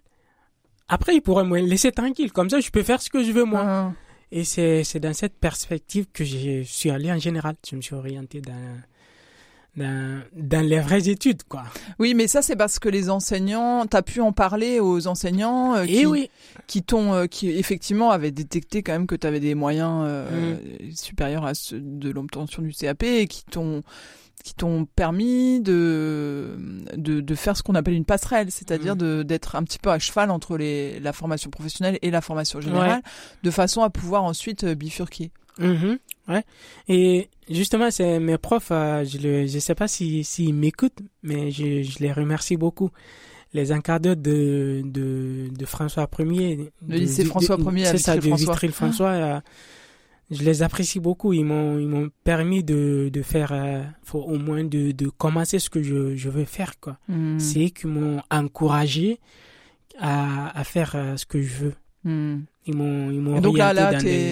après, 0.88 1.14
ils 1.14 1.20
pourraient 1.20 1.44
me 1.44 1.60
laisser 1.60 1.92
tranquille. 1.92 2.32
Comme 2.32 2.50
ça, 2.50 2.60
je 2.60 2.70
peux 2.70 2.82
faire 2.82 3.00
ce 3.00 3.08
que 3.10 3.22
je 3.22 3.32
veux, 3.32 3.44
moi. 3.44 3.62
Ah. 3.64 3.92
Et 4.30 4.44
c'est, 4.44 4.84
c'est 4.84 5.00
dans 5.00 5.14
cette 5.14 5.38
perspective 5.38 6.06
que 6.12 6.24
je 6.24 6.62
suis 6.64 6.90
allé 6.90 7.10
en 7.10 7.18
général. 7.18 7.54
Je 7.68 7.76
me 7.76 7.80
suis 7.80 7.94
orienté 7.94 8.40
dans, 8.40 8.80
dans, 9.76 10.22
dans 10.36 10.64
les 10.66 10.78
vraies 10.80 11.08
études, 11.08 11.42
quoi. 11.44 11.64
Oui, 11.98 12.14
mais 12.14 12.28
ça 12.28 12.42
c'est 12.42 12.56
parce 12.56 12.78
que 12.78 12.88
les 12.88 13.10
enseignants, 13.10 13.86
t'as 13.86 14.02
pu 14.02 14.20
en 14.20 14.32
parler 14.32 14.78
aux 14.80 15.06
enseignants 15.06 15.74
euh, 15.74 15.82
Et 15.84 15.86
qui, 16.00 16.06
oui. 16.06 16.30
qui 16.66 16.82
t'ont, 16.82 17.12
euh, 17.14 17.26
qui 17.26 17.50
effectivement 17.50 18.10
avaient 18.10 18.30
détecté 18.30 18.82
quand 18.82 18.92
même 18.92 19.06
que 19.06 19.16
tu 19.16 19.26
avais 19.26 19.40
des 19.40 19.54
moyens 19.54 20.04
euh, 20.06 20.54
Mm. 20.54 20.92
supérieurs 20.94 21.44
à 21.44 21.54
ceux 21.54 21.80
de 21.80 22.10
l'obtention 22.10 22.62
du 22.62 22.72
CAP 22.72 23.02
et 23.02 23.26
qui 23.26 23.44
t'ont 23.44 23.82
qui 24.42 24.52
t'ont 24.54 24.84
permis 24.84 25.60
de, 25.60 26.56
de 26.96 27.20
de 27.22 27.34
faire 27.34 27.56
ce 27.56 27.62
qu'on 27.62 27.74
appelle 27.74 27.94
une 27.94 28.04
passerelle, 28.04 28.50
c'est-à-dire 28.50 28.94
Mm. 28.94 28.98
de 28.98 29.22
d'être 29.22 29.56
un 29.56 29.62
petit 29.64 29.78
peu 29.78 29.90
à 29.90 29.98
cheval 29.98 30.30
entre 30.30 30.56
les 30.58 31.00
la 31.00 31.12
formation 31.12 31.50
professionnelle 31.50 31.98
et 32.02 32.10
la 32.10 32.20
formation 32.20 32.60
générale, 32.60 33.02
de 33.42 33.50
façon 33.50 33.82
à 33.82 33.90
pouvoir 33.90 34.22
ensuite 34.24 34.64
euh, 34.64 34.74
bifurquer. 34.74 35.30
Mhm, 35.58 35.98
ouais. 36.28 36.42
Et 36.88 37.28
justement, 37.50 37.90
c'est 37.90 38.18
mes 38.20 38.38
profs, 38.38 38.68
euh, 38.72 39.04
je 39.04 39.18
ne 39.18 39.46
je 39.46 39.58
sais 39.58 39.74
pas 39.74 39.86
s'ils 39.88 40.24
si, 40.24 40.44
s'ils 40.44 40.54
m'écoutent, 40.54 41.00
mais 41.22 41.50
je, 41.50 41.82
je 41.82 41.98
les 42.00 42.12
remercie 42.12 42.56
beaucoup. 42.56 42.90
Les 43.52 43.70
encadreurs 43.70 44.16
de, 44.16 44.82
de, 44.84 45.46
de 45.56 45.64
François 45.66 46.08
Ier. 46.18 46.70
Le 46.88 46.96
lycée 46.96 47.24
François 47.24 47.56
Ier 47.72 47.84
C'est 47.86 47.98
ça, 47.98 48.16
de 48.16 48.20
Vitry-le-François. 48.20 48.52
Vitry-le-François. 48.54 49.08
euh, 49.10 49.40
je 50.32 50.42
les 50.42 50.62
apprécie 50.64 50.98
beaucoup. 50.98 51.32
Ils 51.32 51.44
m'ont, 51.44 51.78
ils 51.78 51.86
m'ont 51.86 52.08
permis 52.24 52.64
de, 52.64 53.10
de 53.12 53.22
faire, 53.22 53.52
euh, 53.52 53.82
faut 54.02 54.18
au 54.22 54.38
moins 54.38 54.64
de, 54.64 54.90
de 54.90 55.08
commencer 55.08 55.60
ce 55.60 55.70
que 55.70 55.82
je, 55.84 56.16
je 56.16 56.28
veux 56.30 56.44
faire, 56.46 56.80
quoi. 56.80 56.98
Mm. 57.08 57.38
C'est 57.38 57.64
eux 57.66 57.68
qui 57.68 57.86
m'ont 57.86 58.20
encouragé 58.30 59.20
à, 60.00 60.58
à 60.58 60.64
faire 60.64 60.92
euh, 60.96 61.16
ce 61.16 61.26
que 61.26 61.40
je 61.40 61.54
veux. 61.54 61.74
Mm. 62.02 62.40
Ils 62.66 62.74
m'ont, 62.74 63.10
ils 63.12 63.20
m'ont 63.20 63.36
Et 63.36 63.40
donc 63.40 63.56
là, 63.56 63.72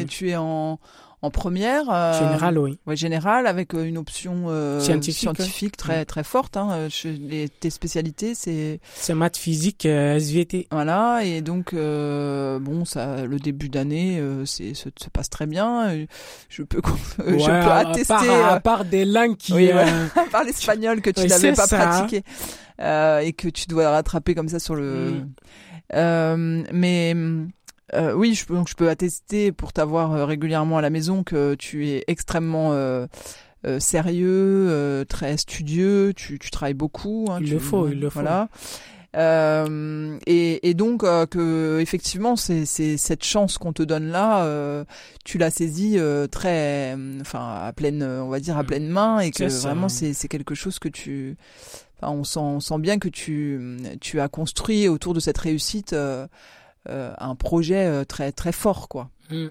tu 0.09 0.31
es 0.31 0.37
en 0.37 0.81
en 1.23 1.31
première. 1.31 1.85
euh, 1.91 2.19
général, 2.19 2.59
oui. 2.59 2.79
Ouais, 2.87 2.97
générale 2.97 3.47
avec 3.47 3.75
euh, 3.75 3.85
une 3.85 3.97
option 3.97 4.45
euh, 4.49 4.81
Scientifique, 4.81 5.29
ouais. 5.31 5.35
scientifique 5.37 5.77
très 5.77 6.05
très 6.05 6.25
forte. 6.25 6.57
Hein. 6.57 6.69
Euh, 6.73 6.89
les, 7.21 7.49
tes 7.49 7.71
spécialités, 7.71 8.35
c'est 8.35 8.81
C'est 8.95 9.15
maths 9.15 9.37
physique, 9.37 9.87
euh, 9.87 10.17
SVT. 10.17 10.67
voilà 10.73 11.21
et 11.25 11.41
donc 11.41 11.75
bon 11.75 12.85
ça 12.85 13.25
le 13.25 13.39
début 13.39 13.69
d'année 13.69 14.21
c'est 14.45 14.75
se, 14.75 14.89
se 14.97 15.09
passe 15.11 15.31
très 15.31 15.47
bien. 15.47 16.07
Je 16.49 16.63
peux 16.63 16.81
je 17.19 17.33
Ouais, 17.33 17.37
peux 17.39 17.51
à- 17.53 17.89
attester 17.89 18.13
À 18.13 18.19
part, 18.19 18.53
à 18.55 18.61
part 18.61 18.85
des 18.85 19.05
langues 19.05 19.37
qui. 19.37 19.53
Oui, 19.53 19.67
ouais. 19.67 19.75
euh, 19.87 20.07
par 20.33 20.45
l'espagnol 20.45 21.01
que 21.01 21.11
tu 21.11 21.27
n'avais 21.27 21.53
pas 21.53 21.67
ça. 21.67 21.79
pratiqué 21.79 22.23
et 22.81 23.33
que 23.33 23.49
tu 23.49 23.67
dois 23.69 23.91
rattraper 23.91 24.35
comme 24.35 24.49
ça 24.49 24.59
sur 24.59 24.75
le. 24.75 25.23
Mm. 25.95 26.65
Mais 26.73 27.15
euh, 27.95 28.13
oui, 28.15 28.35
je 28.35 28.47
peux, 28.47 28.55
donc 28.55 28.69
je 28.69 28.75
peux 28.75 28.89
attester 28.89 29.53
pour 29.53 29.73
t'avoir 29.73 30.13
euh, 30.13 30.25
régulièrement 30.25 30.79
à 30.79 30.81
la 30.83 30.91
maison 30.91 31.23
que 31.25 31.55
tu 31.55 31.89
es 31.89 32.05
extrêmement 32.07 32.73
euh, 32.73 33.07
euh, 33.67 33.79
sérieux, 33.81 34.67
euh, 34.71 35.05
très 35.05 35.37
studieux. 35.37 36.13
Tu, 36.17 36.39
tu 36.39 36.51
travailles 36.51 36.75
beaucoup. 36.75 37.27
hein, 37.31 37.39
Il 37.41 37.47
tu- 37.49 37.53
le 37.55 37.59
faut, 37.61 37.89
il 37.89 38.01
le 38.01 38.09
faut. 38.11 38.21
Voilà. 38.21 38.49
Euh, 39.15 40.17
et, 40.27 40.71
et 40.71 40.73
donc 40.73 41.05
euh, 41.05 41.27
que 41.27 41.79
effectivement 41.83 42.35
c'est 42.35 42.65
c'est 42.65 42.97
cette 42.97 43.25
chance 43.25 43.59
qu'on 43.59 43.75
te 43.75 43.83
donne 43.83 44.07
là 44.09 44.45
euh, 44.47 44.85
tu 45.23 45.37
l'as 45.37 45.51
saisie 45.51 45.99
euh, 45.99 46.27
très 46.27 46.97
enfin 47.21 47.61
à 47.63 47.73
pleine 47.75 48.03
on 48.03 48.29
va 48.31 48.41
dire 48.41 48.57
à 48.57 48.63
Mm. 48.63 48.67
pleine 48.67 48.89
main 48.89 49.19
et 49.21 49.31
que 49.31 49.37
C'est 49.37 49.51
ça, 49.51 49.69
vraiment 49.69 49.91
c'est 49.91 50.15
c'est 50.15 50.29
quelque 50.29 50.55
chose 50.55 50.79
que 50.79 50.89
tu 50.89 51.37
enfin 52.01 52.11
on 52.13 52.25
sent 52.25 52.39
on 52.41 52.61
sent 52.61 52.79
bien 52.79 52.99
que 52.99 53.09
tu 53.11 53.61
tu 54.01 54.19
as 54.19 54.29
construit 54.29 54.89
autour 54.89 55.13
de 55.13 55.21
cette 55.21 55.37
réussite 55.37 55.95
un 56.89 57.35
projet 57.35 57.87
euh, 57.87 58.05
très 58.05 58.33
très 58.33 58.53
fort 58.53 58.89
quoi 58.89 59.11
mm, 59.31 59.47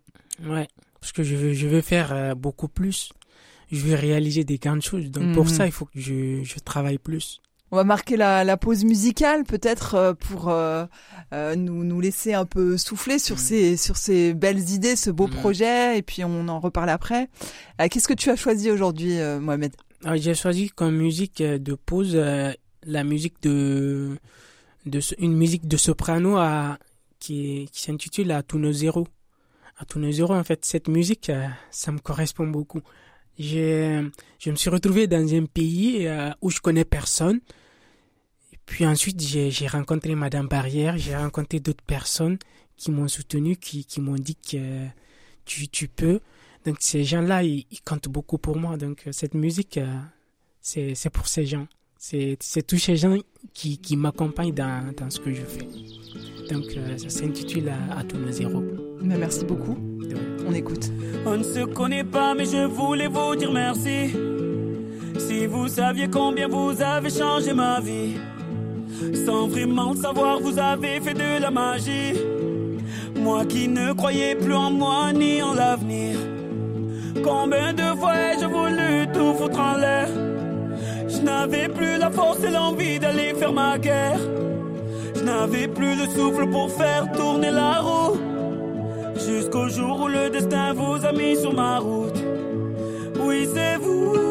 ouais. 0.50 0.68
Parce 1.00 1.12
que 1.14 1.24
je 1.24 1.36
veux, 1.36 1.54
je 1.54 1.68
veux 1.68 1.82
faire 1.82 2.12
euh, 2.14 2.36
beaucoup 2.36 2.68
plus. 2.68 3.12
Je 3.72 3.80
veux 3.80 3.96
réaliser 3.96 4.44
des 4.44 4.58
grandes 4.58 4.82
choses. 4.84 5.10
Donc 5.10 5.34
pour 5.34 5.46
Mhm. 5.46 5.50
ça, 5.50 5.66
il 5.66 5.72
faut 5.72 5.86
que 5.86 6.00
je, 6.00 6.44
je 6.44 6.60
travaille 6.60 6.98
plus. 7.00 7.42
On 7.72 7.78
va 7.78 7.84
marquer 7.86 8.18
la, 8.18 8.44
la 8.44 8.58
pause 8.58 8.84
musicale 8.84 9.46
peut-être 9.46 9.96
euh, 9.96 10.14
pour 10.14 10.50
euh, 10.50 10.86
euh, 11.34 11.56
nous, 11.56 11.84
nous 11.86 12.02
laisser 12.02 12.34
un 12.34 12.46
peu 12.46 12.78
souffler 12.78 13.18
sur 13.18 13.38
Mm. 13.38 13.40
ces 13.40 13.78
sur 13.78 13.96
ces 13.98 14.34
belles 14.34 14.70
idées, 14.70 14.98
ce 14.98 15.10
beau 15.10 15.28
Mm. 15.28 15.32
projet 15.32 15.98
et 15.98 16.02
puis 16.02 16.24
on 16.26 16.48
en 16.50 16.60
reparle 16.60 16.90
après. 16.90 17.30
Euh, 17.80 17.88
Qu'est-ce 17.90 18.10
que 18.10 18.14
tu 18.14 18.30
as 18.30 18.36
choisi 18.36 18.70
aujourd'hui, 18.70 19.18
euh, 19.20 19.40
Mohamed? 19.40 19.74
Alors, 20.04 20.18
J'ai 20.18 20.36
choisi 20.36 20.70
comme 20.70 20.98
musique 20.98 21.40
euh, 21.42 21.58
de 21.58 21.74
pause 21.76 22.12
euh, 22.16 22.52
la 22.84 23.04
musique 23.06 23.42
de, 23.42 24.18
de 24.86 25.00
une 25.20 25.36
musique 25.38 25.68
de 25.68 25.78
soprano 25.78 26.36
à, 26.38 26.78
qui, 27.22 27.70
qui 27.72 27.82
s'intitule 27.82 28.32
À 28.32 28.44
tous 28.44 28.60
nos 28.60 28.74
zéros. 28.74 29.08
À 29.78 29.86
tous 29.86 30.00
nos 30.00 30.12
zéros, 30.12 30.34
en 30.34 30.44
fait, 30.44 30.66
cette 30.66 30.90
musique, 30.90 31.30
euh, 31.30 31.48
ça 31.70 31.94
me 31.94 32.00
correspond 32.00 32.48
beaucoup. 32.48 32.82
J'ai, 33.40 34.02
je 34.40 34.52
me 34.52 34.56
suis 34.56 34.70
retrouvé 34.70 35.08
dans 35.08 35.34
un 35.34 35.46
pays 35.46 36.08
euh, 36.08 36.32
où 36.42 36.50
je 36.50 36.60
connais 36.60 36.84
personne. 36.84 37.40
Puis 38.66 38.86
ensuite, 38.86 39.22
j'ai, 39.22 39.68
rencontré 39.68 40.16
Madame 40.16 40.48
Barrière, 40.48 40.98
j'ai 40.98 41.16
rencontré 41.16 41.60
d'autres 41.60 41.84
personnes 41.84 42.38
qui 42.76 42.92
m'ont 42.92 43.08
soutenu, 43.08 43.56
qui, 43.56 43.86
qui 43.86 44.02
m'ont 44.02 44.16
dit 44.16 44.36
que 44.36 44.86
tu, 45.46 45.68
tu 45.68 45.88
peux. 45.88 46.20
Donc 46.66 46.78
ces 46.80 47.04
gens-là, 47.04 47.44
ils, 47.44 47.66
ils 47.72 47.82
comptent 47.82 48.10
beaucoup 48.10 48.38
pour 48.38 48.58
moi. 48.58 48.78
Donc 48.78 49.04
cette 49.12 49.34
musique, 49.34 49.78
euh, 49.78 50.00
c'est 50.62 51.10
pour 51.10 51.28
ces 51.28 51.46
gens. 51.46 51.68
C'est, 52.04 52.66
tous 52.66 52.80
ces 52.80 52.96
gens 52.96 53.16
qui, 53.54 53.78
qui 53.78 53.96
m'accompagnent 53.96 54.56
dans, 54.56 54.92
dans 54.98 55.12
ce 55.12 55.20
que 55.20 55.32
je 55.32 55.44
fais. 55.44 55.68
Donc 56.52 56.66
euh, 56.76 56.98
ça 56.98 57.10
s'intitule 57.10 57.70
à, 57.70 58.00
à 58.00 58.04
tous 58.04 58.18
nos 58.18 58.32
zéros. 58.32 58.64
Mais 59.00 59.16
Merci 59.20 59.46
beaucoup. 59.46 59.78
On 60.48 60.52
écoute. 60.52 60.92
On 61.28 61.38
ne 61.38 61.44
se 61.44 61.64
connaît 61.64 62.04
pas, 62.04 62.34
mais 62.34 62.46
je 62.46 62.66
voulais 62.66 63.08
vous 63.08 63.36
dire 63.36 63.52
merci. 63.52 64.16
Si 65.20 65.46
vous 65.46 65.68
saviez 65.68 66.10
combien 66.10 66.48
vous 66.48 66.82
avez 66.82 67.12
changé 67.12 67.54
ma 67.54 67.80
vie, 67.80 68.16
sans 69.24 69.48
vraiment 69.48 69.94
le 69.94 69.98
savoir, 69.98 70.40
vous 70.40 70.58
avez 70.58 71.00
fait 71.02 71.14
de 71.14 71.40
la 71.40 71.52
magie. 71.52 72.14
Moi 73.16 73.46
qui 73.46 73.68
ne 73.68 73.94
croyais 73.94 74.36
plus 74.36 74.56
en 74.56 74.72
moi 74.72 75.14
ni 75.14 75.44
en 75.44 75.54
l'avenir. 75.54 76.18
Combien 77.24 77.74
de 77.74 77.96
fois 78.00 78.16
ai-je 78.16 78.48
voulu 78.48 79.08
tout 79.14 79.36
foutre 79.36 79.60
en 79.60 79.78
l'air? 79.78 80.10
Je 81.22 81.26
n'avais 81.28 81.70
plus 81.70 82.00
la 82.00 82.10
force 82.10 82.44
et 82.44 82.50
l'envie 82.50 82.98
d'aller 82.98 83.36
faire 83.36 83.54
ma 83.54 83.78
guerre. 83.78 84.20
Je 85.14 85.22
n'avais 85.22 85.68
plus 85.68 85.96
le 85.96 86.08
souffle 86.10 86.50
pour 86.50 86.72
faire 86.72 87.12
tourner 87.12 87.52
la 87.52 87.80
roue. 87.80 88.18
Jusqu'au 89.14 89.70
jour 89.70 90.02
où 90.02 90.08
le 90.08 90.32
destin 90.32 90.74
vous 90.74 91.06
a 91.06 91.12
mis 91.12 91.36
sur 91.36 91.54
ma 91.54 91.78
route. 91.78 92.18
Oui, 93.20 93.48
c'est 93.54 93.76
vous 93.78 94.31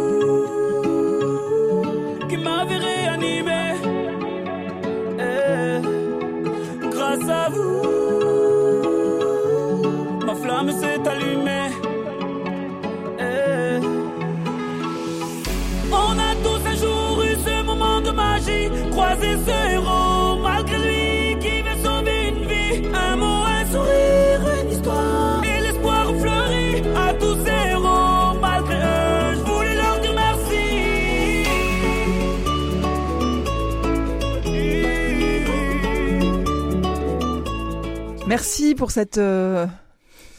merci. 38.30 38.76
Pour 38.76 38.92
cette 38.92 39.18
euh, 39.18 39.66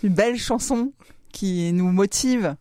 belle 0.01 0.37
chanson 0.37 0.93
qui 1.33 1.73
nous 1.73 1.91
motive 1.91 2.55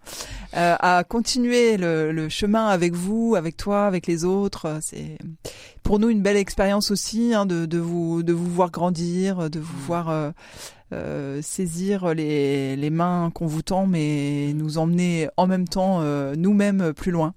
euh, 0.56 0.76
à 0.80 1.04
continuer 1.04 1.76
le, 1.76 2.10
le, 2.10 2.28
chemin 2.28 2.66
avec 2.66 2.94
vous, 2.94 3.36
avec 3.36 3.56
toi, 3.56 3.86
avec 3.86 4.08
les 4.08 4.24
autres. 4.24 4.78
C'est 4.82 5.18
pour 5.84 6.00
nous 6.00 6.08
une 6.08 6.20
belle 6.20 6.36
expérience 6.36 6.90
aussi 6.90 7.32
hein, 7.32 7.46
de, 7.46 7.64
de, 7.64 7.78
vous 7.78 8.24
de 8.24 8.32
vous 8.32 8.50
voir 8.50 8.72
grandir, 8.72 9.50
de 9.50 9.60
vous 9.60 9.78
voir 9.78 10.10
euh, 10.10 10.30
euh, 10.92 11.40
saisir 11.42 12.12
les, 12.12 12.74
les 12.74 12.90
mains 12.90 13.30
qu'on 13.32 13.46
vous 13.46 13.62
tend, 13.62 13.86
mais 13.86 14.52
nous 14.54 14.78
emmener 14.78 15.28
en 15.36 15.46
même 15.46 15.68
temps 15.68 16.02
nous-mêmes 16.34 16.92
plus 16.92 17.12
loin. 17.12 17.34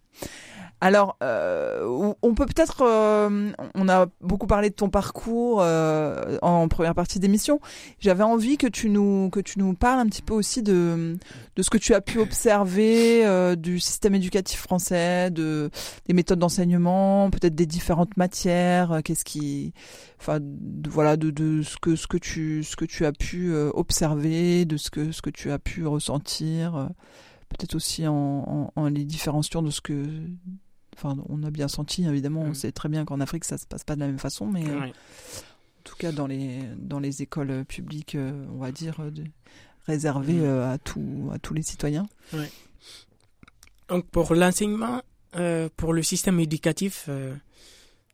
Alors, 0.86 1.16
euh, 1.24 2.13
on 2.22 2.36
peut 2.36 2.46
peut-être, 2.46 2.82
euh, 2.82 3.52
on 3.74 3.88
a 3.88 4.08
beaucoup 4.20 4.48
parlé 4.48 4.70
de 4.70 4.75
ton 4.75 4.90
parcours 4.90 5.62
euh, 5.62 6.38
en 6.42 6.68
première 6.68 6.94
partie 6.94 7.22
d'émission. 7.22 7.62
J'avais 8.00 8.24
envie 8.24 8.58
que 8.58 8.68
tu 8.68 8.90
nous 8.90 9.30
que 9.30 9.40
tu 9.40 9.60
nous 9.60 9.75
parles 9.75 10.02
un 10.02 10.08
petit 10.08 10.22
peu 10.22 10.34
aussi 10.34 10.62
de 10.62 11.16
de 11.56 11.62
ce 11.63 11.70
que 11.70 11.78
tu 11.78 11.94
as 11.94 12.02
pu 12.02 12.20
observer 12.20 13.25
euh, 13.25 13.56
du 13.56 13.80
système 13.80 14.13
éducatif 14.16 14.60
français, 14.60 15.32
de 15.32 15.70
des 16.06 16.13
méthodes 16.13 16.40
d'enseignement, 16.40 17.30
peut-être 17.30 17.56
des 17.56 17.66
différentes 17.66 18.18
matières. 18.18 18.92
euh, 18.92 19.00
Qu'est-ce 19.02 19.24
qui, 19.24 19.72
enfin, 20.20 20.40
de- 20.42 20.90
voilà, 20.90 21.16
de, 21.16 21.32
de 21.32 21.62
ce 21.62 21.78
que 21.78 21.96
ce 21.96 22.08
que 22.08 22.18
tu 22.18 22.62
ce 22.66 22.75
que 22.75 22.84
tu 22.84 23.06
as 23.06 23.13
pu 23.13 23.54
euh, 23.54 23.72
observer, 23.74 24.66
de 24.66 24.75
ce 24.75 24.90
que 24.90 25.13
ce 25.13 25.22
que 25.22 25.30
tu 25.30 25.50
as 25.50 25.60
pu 25.60 25.88
ressentir. 25.88 26.90
Peut-être 27.50 27.75
aussi 27.75 28.08
en, 28.08 28.16
en, 28.16 28.72
en 28.82 28.88
les 28.90 29.06
différenciant 29.06 29.62
de 29.62 29.70
ce 29.70 29.80
que 29.80 29.94
Enfin, 30.96 31.16
on 31.30 31.44
a 31.44 31.52
bien 31.52 31.68
senti, 31.68 32.06
évidemment, 32.06 32.42
on 32.42 32.50
Mm. 32.50 32.56
sait 32.56 32.72
très 32.72 32.90
bien 32.90 33.06
qu'en 33.06 33.20
Afrique, 33.20 33.46
ça 33.46 33.58
se 33.58 33.66
passe 33.66 33.84
pas 33.84 33.96
de 33.96 34.00
la 34.02 34.08
même 34.08 34.20
façon, 34.20 34.46
mais 34.48 34.68
euh, 34.70 34.80
en 34.88 34.92
tout 35.84 35.96
cas, 35.98 36.12
dans 36.12 36.28
les, 36.28 36.60
dans 36.78 37.00
les 37.00 37.22
écoles 37.22 37.66
publiques, 37.66 38.16
euh, 38.16 38.46
on 38.54 38.58
va 38.60 38.72
dire, 38.72 39.00
euh, 39.00 39.12
de- 39.12 39.24
réservées 39.86 40.34
Mm. 40.34 40.44
euh, 40.44 40.72
à, 40.74 40.78
tout, 40.78 41.30
à 41.34 41.40
tous 41.40 41.54
les 41.54 41.62
citoyens. 41.64 42.08
Donc 43.90 44.06
pour 44.08 44.34
l'enseignement, 44.34 45.02
pour 45.78 45.94
le 45.94 46.04
système 46.04 46.40
éducatif, 46.40 47.10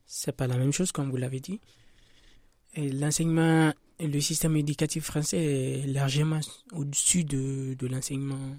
c'est 0.05 0.31
pas 0.35 0.47
la 0.47 0.57
même 0.57 0.71
chose 0.73 0.91
comme 0.91 1.09
vous 1.11 1.17
l'avez 1.17 1.39
dit. 1.39 1.59
Et 2.75 2.89
l'enseignement, 2.91 3.71
et 3.99 4.07
le 4.07 4.21
système 4.21 4.55
éducatif 4.55 5.03
français 5.05 5.37
est 5.83 5.87
largement 5.87 6.39
au-dessus 6.73 7.23
de, 7.23 7.75
de 7.77 7.87
l'enseignement 7.87 8.55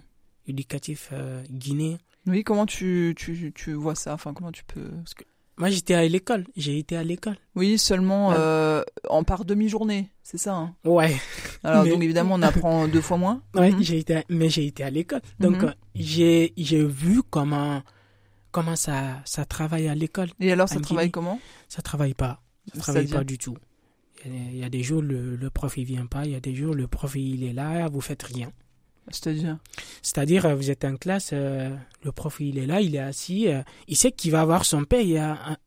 éducatif 0.47 1.09
euh, 1.13 1.43
guinéen. 1.51 1.99
Oui, 2.27 2.45
comment 2.45 2.67
tu, 2.67 3.15
tu, 3.17 3.53
tu 3.55 3.73
vois 3.73 3.95
ça? 3.95 4.15
Enfin, 4.15 4.33
comment 4.35 4.53
tu 4.53 4.65
peux... 4.65 4.91
Moi 5.59 5.69
j'étais 5.69 5.93
à 5.95 6.07
l'école, 6.09 6.47
j'ai 6.57 6.79
été 6.79 6.97
à 6.97 7.05
l'école. 7.05 7.37
Oui, 7.55 7.77
seulement 7.77 8.29
Ouais. 8.31 8.37
euh, 8.39 8.83
en 9.11 9.25
par 9.25 9.45
demi-journée, 9.45 10.09
c'est 10.23 10.39
ça. 10.39 10.55
hein? 10.55 10.75
Ouais, 10.85 11.15
Alors, 11.63 11.85
Mais- 11.85 11.91
donc 11.91 12.03
évidemment, 12.03 12.37
on 12.37 12.43
apprend 12.43 12.89
deux 12.89 13.03
fois 13.03 13.19
moins. 13.19 13.43
ouais 13.55 13.71
Mhm. 13.71 13.83
j'ai 13.83 13.99
été, 13.99 14.17
à- 14.17 14.25
mais 14.31 14.49
j'ai 14.49 14.65
été 14.67 14.83
à 14.85 14.89
l'école. 14.91 15.21
Donc 15.39 15.57
Mhm. 15.63 15.69
euh, 15.69 15.73
j'ai 15.95 16.55
j'ai 16.57 16.83
vu 16.83 17.23
comment 17.23 17.83
comment 18.53 18.75
ça 18.77 19.21
ça 19.27 19.45
travaille 19.45 19.87
à 19.89 19.95
l'école. 19.95 20.31
Et 20.41 20.51
alors, 20.51 20.67
ça 20.69 20.81
travaille 20.81 21.11
comment? 21.11 21.39
Ça 21.69 21.83
travaille 21.83 22.15
pas. 22.15 22.41
Ça 22.73 22.81
travaille 22.81 23.07
pas 23.09 23.25
du 23.25 23.37
tout. 23.37 23.57
Il 24.25 24.33
y 24.33 24.37
a- 24.39 24.51
il 24.53 24.57
y 24.59 24.65
a 24.65 24.71
des 24.71 24.83
jours, 24.83 25.03
le, 25.03 25.37
le 25.37 25.51
prof, 25.51 25.77
il 25.77 25.85
vient 25.85 26.07
pas. 26.07 26.25
Il 26.25 26.31
y 26.31 26.35
a 26.37 26.41
des 26.41 26.55
jours, 26.55 26.75
le 26.75 26.87
prof, 26.87 27.15
il 27.17 27.45
est 27.45 27.53
là, 27.53 27.87
vous 27.89 28.01
faites 28.01 28.23
rien. 28.23 28.51
C'est-à-dire 29.11 29.59
C'est-à-dire, 30.03 30.47
euh, 30.47 30.55
vous 30.55 30.71
êtes 30.71 30.85
en 30.85 30.97
classe, 30.97 31.31
euh, 31.33 31.75
le 32.05 32.13
prof, 32.13 32.37
il 32.41 32.59
est 32.59 32.67
là, 32.67 32.81
il 32.81 32.95
est 32.95 32.99
assis. 33.01 33.49
euh, 33.49 33.63
il 33.89 33.97
sait 33.97 34.13
qu'il 34.13 34.33
va 34.33 34.41
avoir 34.41 34.65
son 34.65 34.85
paye 34.85 35.19
à, 35.19 35.59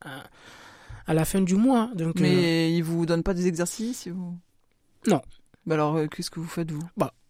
à, 1.07 1.13
la 1.13 1.25
fin 1.25 1.41
du 1.41 1.55
mois. 1.55 1.89
Donc, 1.95 2.19
Mais 2.19 2.73
ils 2.73 2.83
vous 2.83 3.05
donnent 3.05 3.23
pas 3.23 3.33
des 3.33 3.47
exercices 3.47 4.07
vous... 4.07 4.37
Non. 5.07 5.21
Bah 5.65 5.75
alors, 5.75 5.99
qu'est-ce 6.09 6.31
que 6.31 6.39
vous 6.39 6.47
faites, 6.47 6.71
vous? 6.71 6.83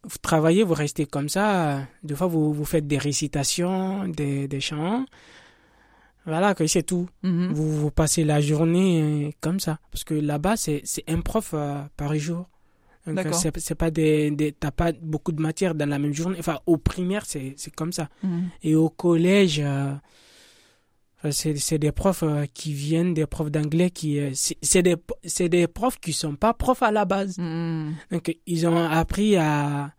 Vous 0.05 0.17
travaillez, 0.21 0.63
vous 0.63 0.73
restez 0.73 1.05
comme 1.05 1.29
ça. 1.29 1.87
Des 2.03 2.15
fois, 2.15 2.27
vous, 2.27 2.53
vous 2.53 2.65
faites 2.65 2.87
des 2.87 2.97
récitations, 2.97 4.07
des, 4.07 4.47
des 4.47 4.59
chants. 4.59 5.05
Voilà, 6.25 6.55
que 6.55 6.65
c'est 6.67 6.83
tout. 6.83 7.07
Mhm. 7.23 7.51
Vous, 7.53 7.69
vous 7.79 7.91
passez 7.91 8.23
la 8.23 8.39
journée 8.41 9.35
comme 9.41 9.59
ça. 9.59 9.79
Parce 9.91 10.03
que 10.03 10.13
là-bas, 10.13 10.55
c'est 10.55 10.81
c'est 10.85 11.03
un 11.09 11.21
prof 11.21 11.51
euh, 11.53 11.81
par 11.97 12.15
jour. 12.15 12.47
Donc, 13.05 13.15
D'accord. 13.15 13.35
c'est 13.35 13.57
c'est 13.59 13.75
pas 13.75 13.91
des, 13.91 14.31
des 14.31 14.53
t'as 14.53 14.71
pas 14.71 14.91
beaucoup 14.93 15.33
de 15.33 15.41
matière 15.41 15.75
dans 15.75 15.89
la 15.89 15.99
même 15.99 16.13
journée. 16.13 16.37
Enfin, 16.39 16.59
au 16.65 16.77
primaire, 16.77 17.25
c'est 17.25 17.53
c'est 17.57 17.75
comme 17.75 17.91
ça. 17.91 18.09
Mhm. 18.23 18.49
Et 18.63 18.75
au 18.75 18.89
collège, 18.89 19.59
euh, 19.59 19.93
enfin, 21.19 21.31
c'est 21.31 21.57
c'est 21.57 21.79
des 21.79 21.91
profs 21.91 22.23
euh, 22.23 22.45
qui 22.53 22.73
viennent, 22.73 23.13
des 23.13 23.25
profs 23.25 23.51
d'anglais 23.51 23.89
qui, 23.91 24.19
euh, 24.19 24.31
c'est 24.33 24.81
des 24.83 24.95
c'est 25.25 25.49
des 25.49 25.67
profs 25.67 25.99
qui 25.99 26.13
sont 26.13 26.35
pas 26.35 26.53
profs 26.53 26.81
à 26.81 26.91
la 26.91 27.03
base. 27.03 27.37
Mhm. 27.37 27.93
Donc 28.11 28.33
ils 28.47 28.65
ont 28.67 28.77
appris 28.77 29.35
à 29.35 29.93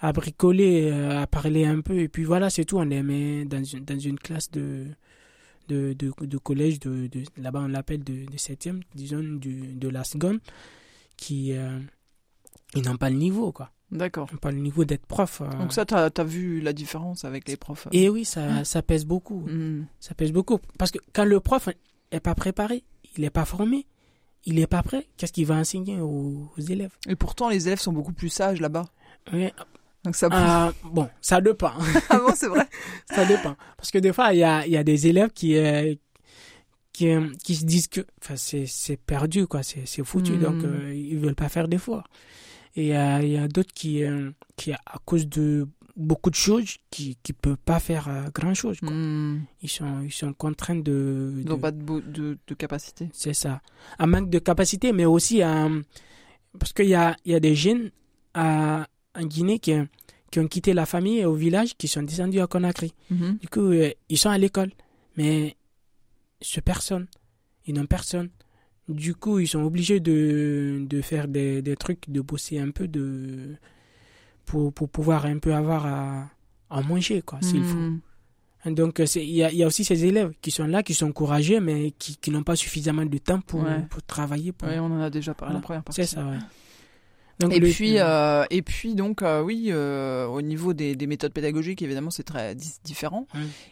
à 0.00 0.12
bricoler, 0.12 0.90
euh, 0.90 1.22
à 1.22 1.28
parler 1.28 1.64
un 1.64 1.80
peu, 1.80 1.96
et 2.00 2.08
puis 2.08 2.24
voilà, 2.24 2.50
c'est 2.50 2.64
tout. 2.64 2.78
On 2.78 2.82
les 2.84 3.04
met 3.04 3.44
dans 3.44 3.62
une 3.62 3.84
dans 3.84 3.98
une 4.00 4.18
classe 4.18 4.50
de 4.50 4.86
de, 5.68 5.92
de, 5.92 6.10
de 6.20 6.38
collège, 6.38 6.80
de, 6.80 7.06
de 7.06 7.22
là-bas 7.36 7.60
on 7.60 7.68
l'appelle 7.68 8.02
de, 8.02 8.26
de 8.28 8.36
septième, 8.36 8.80
disons 8.96 9.22
du, 9.22 9.74
de 9.74 9.88
la 9.88 10.02
seconde, 10.02 10.40
qui 11.16 11.52
ils 12.74 12.82
n'ont 12.84 12.96
pas 12.96 13.10
le 13.10 13.16
niveau 13.16 13.52
quoi, 13.52 13.70
D'accord. 13.90 14.26
ils 14.30 14.34
n'ont 14.34 14.38
pas 14.40 14.50
le 14.52 14.58
niveau 14.58 14.84
d'être 14.84 15.06
prof. 15.06 15.40
euh. 15.42 15.48
Donc 15.58 15.72
ça, 15.72 15.84
t'as 15.84 16.08
as 16.16 16.24
vu 16.24 16.60
la 16.60 16.72
différence 16.72 17.24
avec 17.24 17.48
les 17.48 17.56
profs. 17.56 17.86
euh. 17.86 17.90
et 17.92 18.08
oui, 18.08 18.24
ça 18.24 18.64
ça 18.64 18.82
pèse 18.82 19.04
beaucoup. 19.04 19.40
Mhm. 19.46 19.86
Ça 20.00 20.14
pèse 20.14 20.32
beaucoup. 20.32 20.58
Parce 20.78 20.90
que 20.90 20.98
quand 21.12 21.24
le 21.24 21.40
prof 21.40 21.68
est 22.10 22.20
pas 22.20 22.34
préparé, 22.34 22.84
il 23.16 23.22
n'est 23.22 23.30
pas 23.30 23.44
formé, 23.44 23.86
il 24.44 24.54
n'est 24.56 24.66
pas 24.66 24.82
prêt, 24.82 25.06
qu'est-ce 25.16 25.32
qu'il 25.32 25.46
va 25.46 25.56
enseigner 25.56 26.00
aux, 26.00 26.50
aux 26.56 26.60
élèves? 26.60 26.92
Et 27.08 27.14
pourtant, 27.16 27.48
les 27.48 27.66
élèves 27.66 27.80
sont 27.80 27.92
beaucoup 27.92 28.12
plus 28.14 28.28
sages 28.30 28.60
là-bas. 28.60 28.86
Ouais, 29.32 29.52
Donc 30.04 30.16
ça. 30.16 30.28
ah, 30.32 30.72
Bon, 30.84 31.08
ça 31.20 31.40
dépend. 31.40 31.72
Ah 32.10 32.18
bon, 32.18 32.32
c'est 32.34 32.48
vrai. 32.48 32.66
ça 33.06 33.24
dépend. 33.24 33.54
Parce 33.76 33.90
que 33.90 33.98
des 33.98 34.12
fois, 34.12 34.32
il 34.32 34.38
y 34.38 34.44
a, 34.44 34.66
y 34.66 34.76
a 34.76 34.82
des 34.82 35.06
élèves 35.06 35.30
qui, 35.32 35.56
euh, 35.56 35.94
qui, 36.92 37.08
qui 37.44 37.54
se 37.54 37.64
disent 37.64 37.86
que 37.88 38.00
enfin, 38.22 38.34
c'est 38.36 38.96
perdu, 38.96 39.46
quoi, 39.46 39.62
c'est 39.62 40.04
foutu, 40.04 40.32
Mm. 40.32 40.40
donc 40.40 40.62
ils 40.94 41.18
veulent 41.18 41.34
pas 41.34 41.48
faire 41.48 41.68
d'efforts. 41.68 42.08
Et 42.74 42.96
euh, 42.96 43.20
il 43.22 43.30
y 43.30 43.36
a 43.36 43.48
d'autres 43.48 43.72
qui, 43.74 44.02
euh, 44.02 44.30
qui, 44.56 44.72
à 44.72 44.80
cause 45.04 45.28
de 45.28 45.68
beaucoup 45.94 46.30
de 46.30 46.34
choses, 46.34 46.78
qui 46.90 47.18
ne 47.28 47.34
peuvent 47.34 47.56
pas 47.58 47.78
faire 47.80 48.08
euh, 48.08 48.28
grand-chose. 48.34 48.80
Mhm. 48.82 49.42
Ils, 49.62 49.68
sont, 49.68 50.00
ils 50.02 50.12
sont 50.12 50.32
contraints 50.32 50.76
de... 50.76 51.34
Ils 51.38 51.46
n'ont 51.46 51.58
pas 51.58 51.70
de, 51.70 52.00
de, 52.00 52.38
de 52.46 52.54
capacité. 52.54 53.10
C'est 53.12 53.34
ça. 53.34 53.60
Un 53.98 54.06
manque 54.06 54.30
de 54.30 54.38
capacité, 54.38 54.92
mais 54.92 55.04
aussi 55.04 55.40
parce 56.58 56.72
qu'il 56.72 56.88
y 56.88 56.94
a, 56.94 57.16
il 57.24 57.32
y 57.32 57.34
a 57.34 57.40
des 57.40 57.54
jeunes 57.54 57.90
à, 58.34 58.86
en 59.14 59.24
Guinée 59.24 59.58
qui, 59.58 59.74
qui 60.30 60.40
ont 60.40 60.48
quitté 60.48 60.72
la 60.72 60.86
famille 60.86 61.18
et 61.18 61.26
au 61.26 61.34
village, 61.34 61.76
qui 61.76 61.88
sont 61.88 62.02
descendus 62.02 62.40
à 62.40 62.46
Conakry. 62.46 62.94
Mhm. 63.10 63.38
Du 63.38 63.48
coup, 63.48 63.70
ils 64.08 64.18
sont 64.18 64.30
à 64.30 64.38
l'école, 64.38 64.70
mais 65.16 65.56
ce 66.40 66.60
personne. 66.60 67.06
Ils 67.66 67.74
n'ont 67.74 67.86
personne. 67.86 68.30
Du 68.92 69.14
coup, 69.14 69.38
ils 69.38 69.46
sont 69.48 69.62
obligés 69.62 70.00
de, 70.00 70.84
de 70.88 71.00
faire 71.02 71.28
des, 71.28 71.62
des 71.62 71.76
trucs, 71.76 72.08
de 72.10 72.20
bosser 72.20 72.58
un 72.58 72.70
peu 72.70 72.88
de, 72.88 73.54
pour, 74.46 74.72
pour 74.72 74.88
pouvoir 74.88 75.26
un 75.26 75.38
peu 75.38 75.54
avoir 75.54 75.86
à, 75.86 76.28
à 76.70 76.80
manger, 76.82 77.22
quoi, 77.22 77.38
s'il 77.42 77.64
faut. 77.64 77.76
Mhm. 77.76 78.00
Donc, 78.66 79.00
il 79.16 79.22
y 79.30 79.42
a, 79.42 79.50
il 79.50 79.56
y 79.56 79.64
a 79.64 79.66
aussi 79.66 79.84
ces 79.84 80.04
élèves 80.04 80.32
qui 80.40 80.52
sont 80.52 80.66
là, 80.66 80.84
qui 80.84 80.94
sont 80.94 81.10
courageux, 81.12 81.58
mais 81.60 81.90
qui, 81.98 82.16
qui 82.16 82.30
n'ont 82.30 82.44
pas 82.44 82.54
suffisamment 82.54 83.04
de 83.04 83.18
temps 83.18 83.40
pour, 83.40 83.62
Ouais. 83.64 83.84
pour 83.90 84.02
travailler. 84.04 84.52
Pour... 84.52 84.68
Ouais, 84.68 84.78
on 84.78 84.86
en 84.86 85.00
a 85.00 85.10
déjà 85.10 85.34
parlé 85.34 85.52
Voilà. 85.54 85.58
en 85.58 85.62
première 85.62 85.82
partie. 85.82 86.00
C'est 86.06 86.14
ça, 86.14 86.24
ouais. 86.24 86.38
Et 87.50 87.60
puis, 87.60 87.98
euh, 87.98 88.44
et 88.50 88.62
puis 88.62 88.94
donc 88.94 89.22
euh, 89.22 89.42
oui, 89.42 89.68
euh, 89.68 90.26
au 90.26 90.42
niveau 90.42 90.72
des, 90.72 90.94
des, 90.94 91.06
méthodes 91.06 91.32
pédagogiques, 91.32 91.82
évidemment, 91.82 92.10
c'est 92.10 92.22
très 92.22 92.54
différent. 92.84 93.26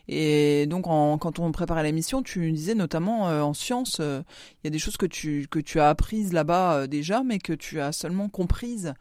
Et 0.09 0.66
donc, 0.66 0.87
en, 0.87 1.18
quand 1.18 1.38
on 1.38 1.52
préparait 1.52 1.83
l'émission, 1.83 2.22
tu 2.22 2.50
disais 2.52 2.74
notamment 2.74 3.24
en 3.24 3.54
sciences, 3.54 4.00
il 4.00 4.64
y 4.64 4.66
a 4.66 4.70
des 4.70 4.78
choses 4.78 4.96
que 4.96 5.06
tu 5.06 5.46
que 5.50 5.59
tu 5.59 5.80
as 5.80 5.88
apprises 5.88 6.33
là-bas 6.33 6.87
déjà, 6.87 7.22
mais 7.22 7.38
que 7.38 7.52
tu 7.52 7.80
as 7.80 7.92
seulement 7.92 8.28
comprises 8.28 8.94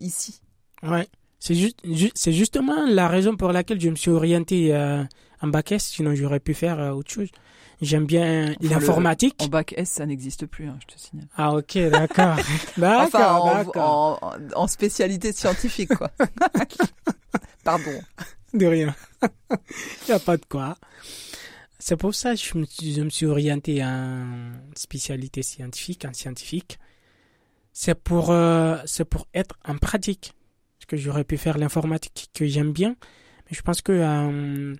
ici. 0.00 0.40
Ouais, 0.82 1.08
c'est 1.38 1.54
c'est 2.14 2.32
justement 2.32 2.86
la 2.86 3.08
raison 3.08 3.36
pour 3.36 3.52
laquelle 3.52 3.80
je 3.80 3.90
me 3.90 3.96
suis 3.96 4.10
orienté 4.10 4.74
en 5.40 5.48
bac 5.48 5.72
S. 5.72 5.84
Sinon, 5.84 6.14
j'aurais 6.14 6.40
pu 6.40 6.54
faire 6.54 6.96
autre 6.96 7.10
chose. 7.10 7.28
J'aime 7.82 8.06
bien 8.06 8.54
l'informatique. 8.60 9.36
En 9.40 9.48
bac 9.48 9.74
S, 9.76 9.90
ça 9.90 10.06
n'existe 10.06 10.46
plus, 10.46 10.66
hein, 10.66 10.78
je 10.80 10.94
te 10.94 11.00
signale. 11.00 11.28
Ah 11.36 11.52
ok, 11.52 11.76
d'accord. 11.90 12.36
enfin, 12.82 13.34
en, 13.74 14.20
en, 14.54 14.66
spécialité 14.66 15.32
scientifique, 15.32 15.94
quoi. 15.94 16.10
Pardon. 17.64 18.00
De 18.54 18.66
rien. 18.66 18.94
Il 19.50 20.08
n'y 20.08 20.14
a 20.14 20.18
pas 20.18 20.36
de 20.36 20.44
quoi. 20.46 20.76
C'est 21.78 21.96
pour 21.96 22.14
ça 22.14 22.34
que 22.34 22.40
je 22.40 22.58
me, 22.58 22.64
suis, 22.64 22.94
je 22.94 23.02
me 23.02 23.10
suis 23.10 23.26
orienté 23.26 23.84
en 23.84 24.52
spécialité 24.74 25.42
scientifique, 25.42 26.04
en 26.04 26.12
scientifique. 26.14 26.78
C'est 27.72 27.94
pour, 27.94 28.30
euh, 28.30 28.78
c'est 28.86 29.04
pour 29.04 29.26
être 29.34 29.58
en 29.64 29.76
pratique. 29.76 30.32
Parce 30.78 30.86
que 30.86 30.96
j'aurais 30.96 31.24
pu 31.24 31.36
faire 31.36 31.58
l'informatique 31.58 32.30
que 32.32 32.46
j'aime 32.46 32.72
bien. 32.72 32.96
Mais 33.46 33.56
je 33.56 33.60
pense 33.62 33.82
que 33.82 33.92
euh, 33.92 34.74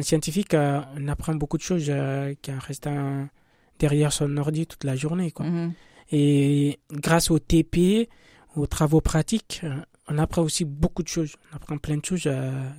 un 0.00 0.02
scientifique, 0.02 0.54
euh, 0.54 0.80
on 0.96 1.08
apprend 1.08 1.34
beaucoup 1.34 1.58
de 1.58 1.62
choses 1.62 1.86
euh, 1.88 2.34
qu'en 2.44 2.58
restant 2.58 3.28
derrière 3.78 4.12
son 4.12 4.36
ordi 4.36 4.66
toute 4.66 4.84
la 4.84 4.96
journée. 4.96 5.30
Quoi. 5.30 5.46
Mhm. 5.46 5.72
Et 6.12 6.80
grâce 6.90 7.30
au 7.30 7.38
TP, 7.38 8.08
aux 8.56 8.66
travaux 8.66 9.00
pratiques, 9.00 9.60
euh, 9.62 9.76
on 10.08 10.18
apprend 10.18 10.42
aussi 10.42 10.64
beaucoup 10.64 11.02
de 11.02 11.08
choses. 11.08 11.36
On 11.52 11.56
apprend 11.56 11.78
plein 11.78 11.96
de 11.98 12.04
choses 12.04 12.28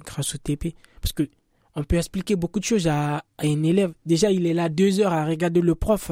grâce 0.06 0.36
au 0.36 0.38
TP. 0.38 0.76
Parce 1.02 1.14
que 1.14 1.30
on 1.76 1.84
peut 1.86 1.96
expliquer 1.96 2.36
beaucoup 2.36 2.60
de 2.60 2.66
choses 2.66 2.90
à, 2.90 3.24
un 3.40 3.64
élève. 3.64 3.94
Déjà, 4.06 4.30
il 4.30 4.46
est 4.46 4.54
là 4.54 4.68
deux 4.68 5.00
heures 5.00 5.14
à 5.14 5.26
regarder 5.26 5.62
le 5.62 5.74
prof 5.74 6.12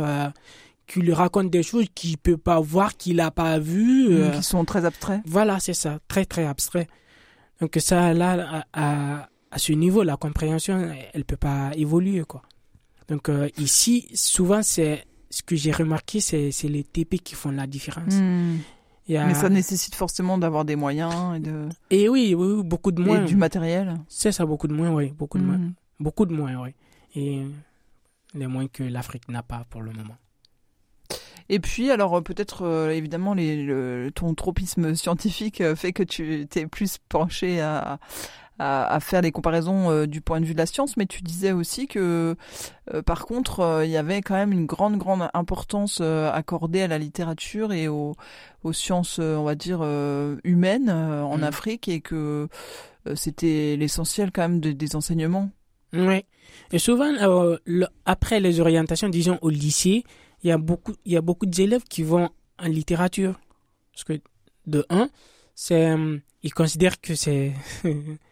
qui 0.88 1.02
lui 1.02 1.12
raconte 1.12 1.50
des 1.50 1.62
choses 1.62 1.88
qu'il 1.94 2.12
ne 2.12 2.16
peut 2.16 2.38
pas 2.38 2.62
voir, 2.62 2.96
qu'il 2.96 3.18
n'a 3.18 3.32
pas 3.32 3.60
vu. 3.60 4.08
Mhm, 4.08 4.32
qui 4.32 4.44
sont 4.44 4.64
très 4.64 4.86
abstraits. 4.86 5.20
Voilà, 5.26 5.60
c'est 5.60 5.74
ça, 5.74 6.00
très 6.08 6.24
très 6.24 6.46
abstrait. 6.46 6.88
Donc 7.60 7.76
ça, 7.82 8.14
là, 8.14 8.64
à, 8.72 9.18
à 9.18 9.29
ce 9.58 9.74
niveau, 9.74 10.04
la 10.04 10.18
compréhension, 10.18 10.94
elle 11.14 11.26
peut 11.26 11.38
pas 11.38 11.72
évoluer, 11.76 12.24
quoi. 12.24 12.44
Donc 13.10 13.28
euh, 13.30 13.50
ici, 13.58 14.08
souvent, 14.14 14.62
c'est 14.62 15.06
ce 15.30 15.42
que 15.44 15.56
j'ai 15.56 15.72
remarqué, 15.72 16.20
c'est 16.20 16.52
les 16.64 16.84
TP 16.84 17.16
qui 17.18 17.36
font 17.36 17.52
la 17.52 17.68
différence. 17.68 18.14
Hmm. 18.14 18.58
Mais 19.08 19.34
ça 19.34 19.50
nécessite 19.50 19.96
forcément 19.96 20.38
d'avoir 20.38 20.66
des 20.66 20.76
moyens 20.76 21.36
et 21.36 21.40
de. 21.40 21.68
Et 21.90 22.08
oui, 22.08 22.36
oui, 22.36 22.64
beaucoup 22.64 22.92
de 22.92 23.02
moins. 23.02 23.24
Et 23.24 23.26
du 23.26 23.36
matériel. 23.36 23.96
C'est 24.08 24.32
ça, 24.32 24.46
beaucoup 24.46 24.68
de 24.68 24.74
moins, 24.74 24.92
oui, 24.92 25.12
beaucoup 25.18 25.40
de 25.40 25.44
moins, 25.44 25.58
hmm. 25.58 25.74
beaucoup 26.00 26.28
de 26.28 26.34
moins, 26.34 26.62
oui. 26.62 26.76
Et 27.16 27.42
les 28.36 28.46
moyens 28.46 28.70
que 28.72 28.84
l'Afrique 28.84 29.28
n'a 29.28 29.42
pas 29.42 29.66
pour 29.72 29.82
le 29.82 29.92
moment. 29.92 30.16
Et 31.52 31.60
puis, 31.60 31.90
alors 31.90 32.18
euh, 32.18 32.22
peut-être 32.22 32.62
euh, 32.62 32.92
évidemment 32.92 33.34
les, 33.34 34.12
ton 34.14 34.36
tropisme 34.36 34.94
scientifique 34.94 35.64
fait 35.76 35.94
que 35.94 36.04
tu 36.04 36.46
t'es 36.48 36.68
plus 36.68 37.00
penché 37.10 37.60
à, 37.60 37.98
à, 38.60 39.00
faire 39.00 39.22
des 39.22 39.32
comparaisons 39.32 39.90
euh, 39.90 40.06
du 40.06 40.20
point 40.22 40.42
de 40.42 40.46
vue 40.46 40.54
de 40.54 40.58
la 40.58 40.66
science, 40.66 40.98
mais 40.98 41.06
tu 41.06 41.22
disais 41.22 41.54
aussi 41.54 41.88
que 41.88 42.36
euh, 42.94 43.02
par 43.02 43.26
contre 43.26 43.62
euh, 43.62 43.86
il 43.86 43.92
y 43.92 43.98
avait 43.98 44.22
quand 44.22 44.36
même 44.36 44.52
une 44.52 44.66
grande 44.66 44.98
grande 44.98 45.30
importance 45.34 46.02
accordée 46.02 46.82
à 46.82 46.88
la 46.88 46.98
littérature 46.98 47.72
et 47.72 47.88
aux, 47.88 48.16
aux 48.64 48.74
sciences, 48.74 49.20
on 49.20 49.44
va 49.44 49.56
dire 49.56 49.82
humaines 50.44 50.90
en 50.90 51.38
mm. 51.38 51.44
Afrique 51.44 51.88
et 51.88 52.02
que 52.02 52.48
c'était 53.16 53.76
l'essentiel 53.78 54.32
quand 54.32 54.42
même 54.42 54.60
des 54.60 54.96
enseignements. 54.96 55.50
Oui. 55.94 56.26
Et 56.72 56.80
souvent, 56.80 57.12
après 58.06 58.40
les 58.40 58.60
orientations, 58.60 59.10
disons 59.10 59.40
au 59.42 59.50
lycée, 59.50 60.04
il 60.44 60.50
y 60.50 60.52
a 60.52 60.58
beaucoup, 60.58 60.94
il 61.06 61.14
y 61.14 61.18
a 61.18 61.22
beaucoup 61.22 61.46
d'élèves 61.46 61.84
qui 61.90 62.04
vont 62.04 62.30
en 62.60 62.68
littérature. 62.68 63.40
Parce 63.94 64.04
que, 64.04 64.22
de 64.68 64.86
un, 64.90 65.10
c'est, 65.56 65.96
ils 66.44 66.54
considèrent 66.54 67.02
que 67.02 67.16
c'est, 67.16 67.54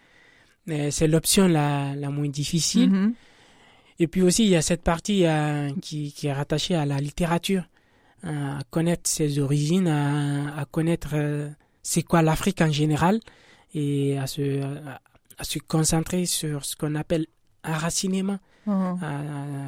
c'est 0.67 1.07
l'option 1.07 1.47
la, 1.47 1.95
la 1.95 2.09
moins 2.09 2.29
difficile. 2.29 2.91
Mm-hmm. 2.91 3.13
Et 3.99 4.07
puis 4.07 4.21
aussi, 4.21 4.43
il 4.43 4.49
y 4.49 4.55
a 4.55 4.61
cette 4.61 4.83
partie 4.83 5.25
euh, 5.25 5.71
qui, 5.81 6.13
qui, 6.13 6.27
est 6.27 6.33
rattachée 6.33 6.75
à 6.75 6.85
la 6.85 6.99
littérature, 6.99 7.63
à 8.23 8.59
connaître 8.69 9.09
ses 9.09 9.39
origines, 9.39 9.87
à, 9.87 10.65
connaître 10.69 11.11
euh, 11.13 11.49
c'est 11.81 12.03
quoi 12.03 12.21
l'Afrique 12.21 12.61
en 12.61 12.71
général, 12.71 13.19
et 13.73 14.17
à 14.17 14.27
se, 14.27 14.61
à, 14.61 15.43
se 15.43 15.59
concentrer 15.59 16.25
sur 16.25 16.63
ce 16.63 16.75
qu'on 16.75 16.93
appelle 16.93 17.25
un 17.63 17.73
racinement, 17.73 18.37
mm-hmm. 18.67 19.03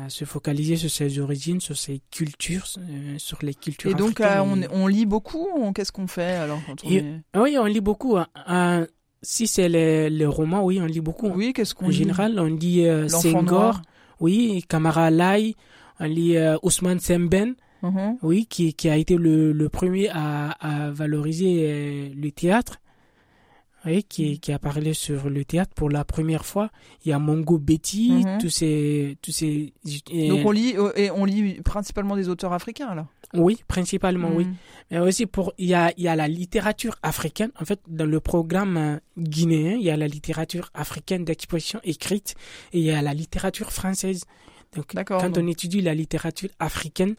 à, 0.06 0.10
se 0.10 0.26
focaliser 0.26 0.76
sur 0.76 0.92
ses 0.92 1.18
origines, 1.18 1.60
sur 1.60 1.78
ses 1.78 2.00
cultures, 2.12 2.68
euh, 2.78 3.16
sur 3.18 3.40
les 3.42 3.56
cultures. 3.56 3.90
Et 3.90 3.96
donc, 3.96 4.20
on, 4.22 4.62
on, 4.72 4.86
lit 4.86 5.08
beaucoup 5.08 5.48
Qu'est-ce 5.74 5.92
qu'on 5.92 6.08
fait 6.08 6.36
alors 6.36 6.60
quand 6.68 6.84
on 6.84 6.90
est... 6.90 7.22
Oui, 7.36 7.58
on 7.58 7.66
lit 7.66 7.82
beaucoup. 7.82 8.18
Hein 9.22 9.24
si 9.24 9.48
c'est 9.48 9.70
les, 9.70 10.26
romans, 10.26 10.64
oui, 10.64 10.80
on 10.82 10.86
lit 10.86 11.02
beaucoup. 11.02 11.28
Oui, 11.28 11.54
qu'est-ce 11.54 11.76
qu'on 11.76 11.90
lit? 11.90 11.96
En 11.96 11.98
général, 11.98 12.40
on 12.40 12.46
lit 12.46 12.88
euh, 12.88 13.08
Senghor, 13.10 13.82
oui, 14.20 14.64
Kamara 14.68 15.12
Lai, 15.12 15.56
on 16.00 16.06
lit 16.06 16.38
euh, 16.38 16.58
Ousmane 16.64 17.00
Semben, 17.00 17.56
uh-huh. 17.84 18.18
oui, 18.22 18.46
qui, 18.46 18.74
qui 18.74 18.90
a 18.90 18.98
été 18.98 19.16
le, 19.16 19.52
le 19.52 19.70
premier 19.70 20.10
à, 20.10 20.52
à 20.52 20.92
valoriser 20.92 21.66
euh, 21.68 22.10
le 22.16 22.32
théâtre, 22.32 22.80
qui, 24.08 24.40
qui 24.40 24.52
a 24.52 24.60
parlé 24.60 24.94
sur 24.94 25.30
le 25.30 25.46
théâtre 25.46 25.74
pour 25.76 25.90
la 25.90 26.04
première 26.04 26.46
fois. 26.46 26.70
Il 27.06 27.10
y 27.10 27.12
a 27.14 27.20
Mongo 27.20 27.58
Betty, 27.58 28.24
uh-huh. 28.24 28.40
tous 28.40 28.50
ces, 28.50 29.18
tous 29.22 29.32
ces. 29.32 29.74
Donc 30.28 30.46
on 30.46 30.52
lit 30.52 30.76
et 30.96 31.12
on 31.12 31.26
lit 31.26 31.62
principalement 31.62 32.16
des 32.16 32.30
auteurs 32.30 32.54
africains 32.54 32.88
alors. 32.88 33.08
Oui, 33.34 33.64
principalement, 33.68 34.32
oui. 34.34 34.46
Mm. 34.46 34.56
Mais 34.92 35.00
aussi, 35.00 35.28
pour, 35.28 35.54
il 35.58 35.68
y 35.68 35.76
a, 35.76 35.94
il 35.98 36.04
y 36.04 36.08
a 36.08 36.16
la 36.16 36.28
littérature 36.28 36.96
africaine. 37.04 37.52
En 37.60 37.66
fait, 37.66 37.80
dans 37.88 38.08
le 38.08 38.20
programme 38.20 38.78
euh, 38.78 38.98
guinéen, 39.18 39.76
il 39.76 39.84
y 39.84 39.92
a 39.92 39.98
la 39.98 40.08
littérature 40.08 40.72
africaine 40.74 41.26
d'expression 41.26 41.80
écrite 41.84 42.34
et 42.74 42.80
il 42.80 42.86
y 42.86 42.92
a 42.92 43.02
la 43.02 43.14
littérature 43.14 43.72
française. 43.72 44.26
Donc, 44.76 44.94
quand 45.06 45.38
on 45.38 45.48
étudie 45.48 45.82
la 45.82 45.94
littérature 45.94 46.50
africaine, 46.60 47.16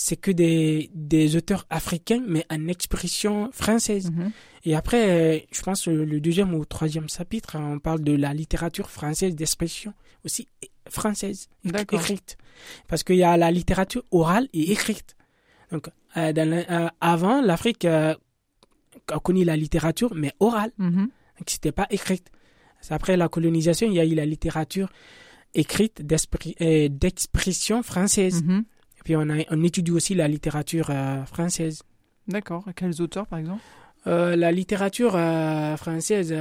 c'est 0.00 0.16
que 0.16 0.30
des, 0.30 0.90
des 0.94 1.34
auteurs 1.34 1.66
africains, 1.70 2.22
mais 2.24 2.44
en 2.50 2.68
expression 2.68 3.50
française. 3.50 4.12
Mm-hmm. 4.12 4.30
Et 4.66 4.76
après, 4.76 5.10
euh, 5.10 5.40
je 5.50 5.60
pense 5.60 5.88
le 5.88 6.20
deuxième 6.20 6.54
ou 6.54 6.64
troisième 6.64 7.08
chapitre, 7.08 7.56
on 7.58 7.80
parle 7.80 8.04
de 8.04 8.12
la 8.12 8.32
littérature 8.32 8.90
française 8.90 9.34
d'expression 9.34 9.92
aussi 10.24 10.46
française, 10.88 11.48
écrite. 11.64 12.36
Parce 12.86 13.02
qu'il 13.02 13.16
y 13.16 13.24
a 13.24 13.36
la 13.36 13.50
littérature 13.50 14.04
orale 14.12 14.48
et 14.52 14.70
écrite. 14.70 15.16
Donc, 15.72 15.88
euh, 16.16 16.32
euh, 16.36 16.88
avant, 17.00 17.40
l'Afrique 17.40 17.84
euh, 17.84 18.14
a 19.08 19.18
connu 19.18 19.42
la 19.42 19.56
littérature, 19.56 20.14
mais 20.14 20.32
orale. 20.38 20.70
Mm 20.78 20.90
-hmm. 20.90 21.08
Donc, 21.38 21.46
c'était 21.46 21.72
pas 21.72 21.88
écrite. 21.90 22.30
Après 22.90 23.16
la 23.16 23.28
colonisation, 23.28 23.88
il 23.88 23.94
y 23.94 24.00
a 24.00 24.06
eu 24.06 24.14
la 24.14 24.26
littérature 24.26 24.90
écrite 25.54 25.96
d'expression 26.06 27.82
française. 27.82 28.44
Mhm. 28.44 28.64
Puis, 29.08 29.16
on, 29.16 29.30
a, 29.30 29.36
on 29.50 29.64
étudie 29.64 29.90
aussi 29.90 30.14
la 30.14 30.28
littérature 30.28 30.92
française. 31.24 31.82
D'accord. 32.26 32.62
Quels 32.76 33.00
auteurs, 33.00 33.26
par 33.26 33.38
exemple? 33.38 33.62
La 34.04 34.52
littérature 34.52 35.12
française, 35.78 36.34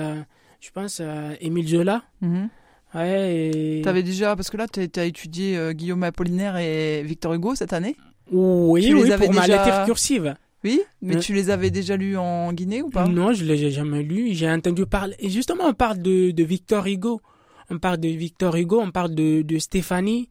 je 0.60 0.72
pense, 0.72 1.02
Émile 1.40 1.70
Zola. 1.70 2.04
Mhm. 2.20 2.50
Ouais, 2.94 3.46
et... 3.78 3.82
T'avais 3.84 4.04
déjà, 4.04 4.36
parce 4.36 4.50
que 4.50 4.58
là, 4.58 4.68
tu 4.68 4.82
as, 5.00 5.06
étudié 5.06 5.58
Guillaume 5.72 6.04
Apollinaire 6.04 6.58
et 6.58 7.04
Victor 7.04 7.34
Hugo 7.34 7.56
cette 7.56 7.72
année? 7.72 7.96
Oui, 8.34 8.94
oui, 8.94 9.10
pour 9.18 9.34
ma 9.34 9.48
lettre 9.48 9.86
cursive. 9.86 10.36
Oui, 10.66 10.82
mais 11.02 11.20
tu 11.20 11.34
les 11.34 11.50
avais 11.50 11.70
déjà 11.70 11.96
lus 11.96 12.18
en 12.18 12.52
Guinée 12.52 12.82
ou 12.82 12.90
pas? 12.90 13.08
Non, 13.08 13.32
je 13.32 13.46
les 13.46 13.64
ai 13.64 13.72
jamais 13.72 14.04
lus. 14.04 14.34
J'ai 14.34 14.52
entendu 14.52 14.86
parler. 14.86 15.16
Et 15.20 15.30
justement, 15.30 15.64
on 15.68 15.74
parle 15.74 16.02
de, 16.02 16.32
de 16.32 16.44
Victor 16.44 16.86
Hugo. 16.86 17.22
On 17.70 17.80
parle 17.80 17.98
de 17.98 18.10
Victor 18.10 18.58
Hugo, 18.58 18.82
on 18.82 18.92
parle 18.92 19.16
de, 19.16 19.42
de 19.42 19.58
Stéphanie. 19.58 20.28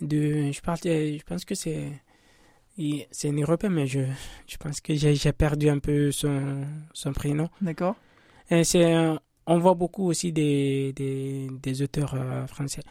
De, 0.00 0.50
je, 0.52 0.60
parle, 0.60 0.78
je 0.84 1.22
pense 1.24 1.44
que 1.44 1.54
c'est. 1.54 1.92
C'est 3.10 3.30
un 3.30 3.36
Européen, 3.36 3.70
mais 3.70 3.88
je, 3.88 3.98
je 4.46 4.56
pense 4.56 4.80
que 4.80 4.94
j'ai 4.94 5.32
perdu 5.32 5.68
un 5.68 5.80
peu 5.80 6.12
son, 6.12 6.64
son 6.92 7.12
prénom. 7.12 7.48
D'accord. 7.60 7.96
c'est, 8.62 9.18
on 9.46 9.58
voit 9.58 9.74
beaucoup 9.74 10.04
aussi 10.04 10.30
des, 10.30 10.92
des, 10.92 11.48
des 11.60 11.82
auteurs 11.82 12.14
euh, 12.14 12.46
français. 12.46 12.82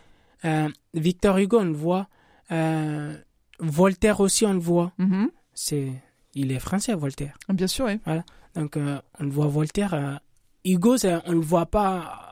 Euh, 0.44 0.68
Victor 0.94 1.38
Hugo, 1.38 1.60
on 1.62 1.66
le 1.66 1.72
voit. 1.72 2.10
Euh, 2.52 3.16
Voltaire 3.60 4.20
aussi, 4.20 4.46
on 4.46 4.54
le 4.54 4.60
voit. 4.60 4.92
Mm-hmm. 5.00 5.30
C'est, 5.54 5.92
il 6.34 6.52
est 6.52 6.60
français, 6.60 6.94
Voltaire. 6.94 7.38
Bien 7.48 7.68
sûr, 7.68 7.86
oui. 7.86 8.00
Voilà. 8.04 8.26
Donc, 8.56 8.76
euh, 8.76 9.00
on 9.20 9.24
le 9.24 9.30
voit 9.30 9.48
Voltaire. 9.48 9.94
Euh, 9.94 10.16
Hugo, 10.66 10.98
on 11.26 11.32
le 11.32 11.40
voit 11.40 11.68
pas 11.68 12.27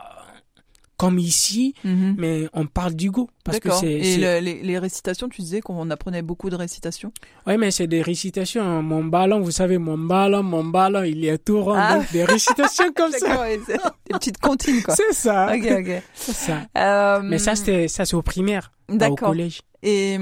comme 0.98 1.20
ici, 1.20 1.74
Mhm. 1.84 2.16
mais 2.18 2.48
on 2.54 2.66
parle 2.68 2.94
du 2.96 3.12
go. 3.12 3.30
Parce 3.44 3.60
que 3.60 3.70
c'est, 3.72 3.92
Et 3.92 4.18
le- 4.18 4.40
les, 4.40 4.64
les 4.64 4.80
récitations, 4.80 5.28
tu 5.30 5.42
disais 5.42 5.60
qu'on 5.62 5.90
apprenait 5.92 6.22
beaucoup 6.22 6.50
de 6.50 6.56
récitations. 6.56 7.12
ouais, 7.46 7.58
mais 7.58 7.70
c'est 7.72 7.88
des 7.88 8.02
récitations. 8.02 8.82
Mon 8.82 9.04
ballon, 9.04 9.42
vous 9.42 9.52
savez, 9.52 9.78
mon 9.78 9.98
ballon, 9.98 10.42
mon 10.44 10.64
ballon, 10.64 11.04
il 11.04 11.24
est 11.26 11.38
tout 11.44 11.62
rond. 11.62 11.76
Ah. 11.76 11.98
Donc, 11.98 12.12
des 12.12 12.24
récitations 12.24 12.92
comme 12.96 13.12
ça. 13.12 13.46
Des 13.50 14.14
petites 14.14 14.40
comptines, 14.40 14.82
quoi. 14.84 14.96
C'est 14.96 15.14
ça. 15.14 15.54
Ok, 15.54 15.66
ok. 15.80 16.02
C'est 16.16 16.34
ça. 16.34 16.62
Euh, 16.78 17.22
Mais 17.24 17.40
ça, 17.40 17.56
c'était, 17.56 17.88
ça, 17.88 18.06
c'est 18.06 18.16
au 18.16 18.22
primaire. 18.22 18.72
au 18.90 19.16
collège. 19.16 19.62
Et 19.84 20.18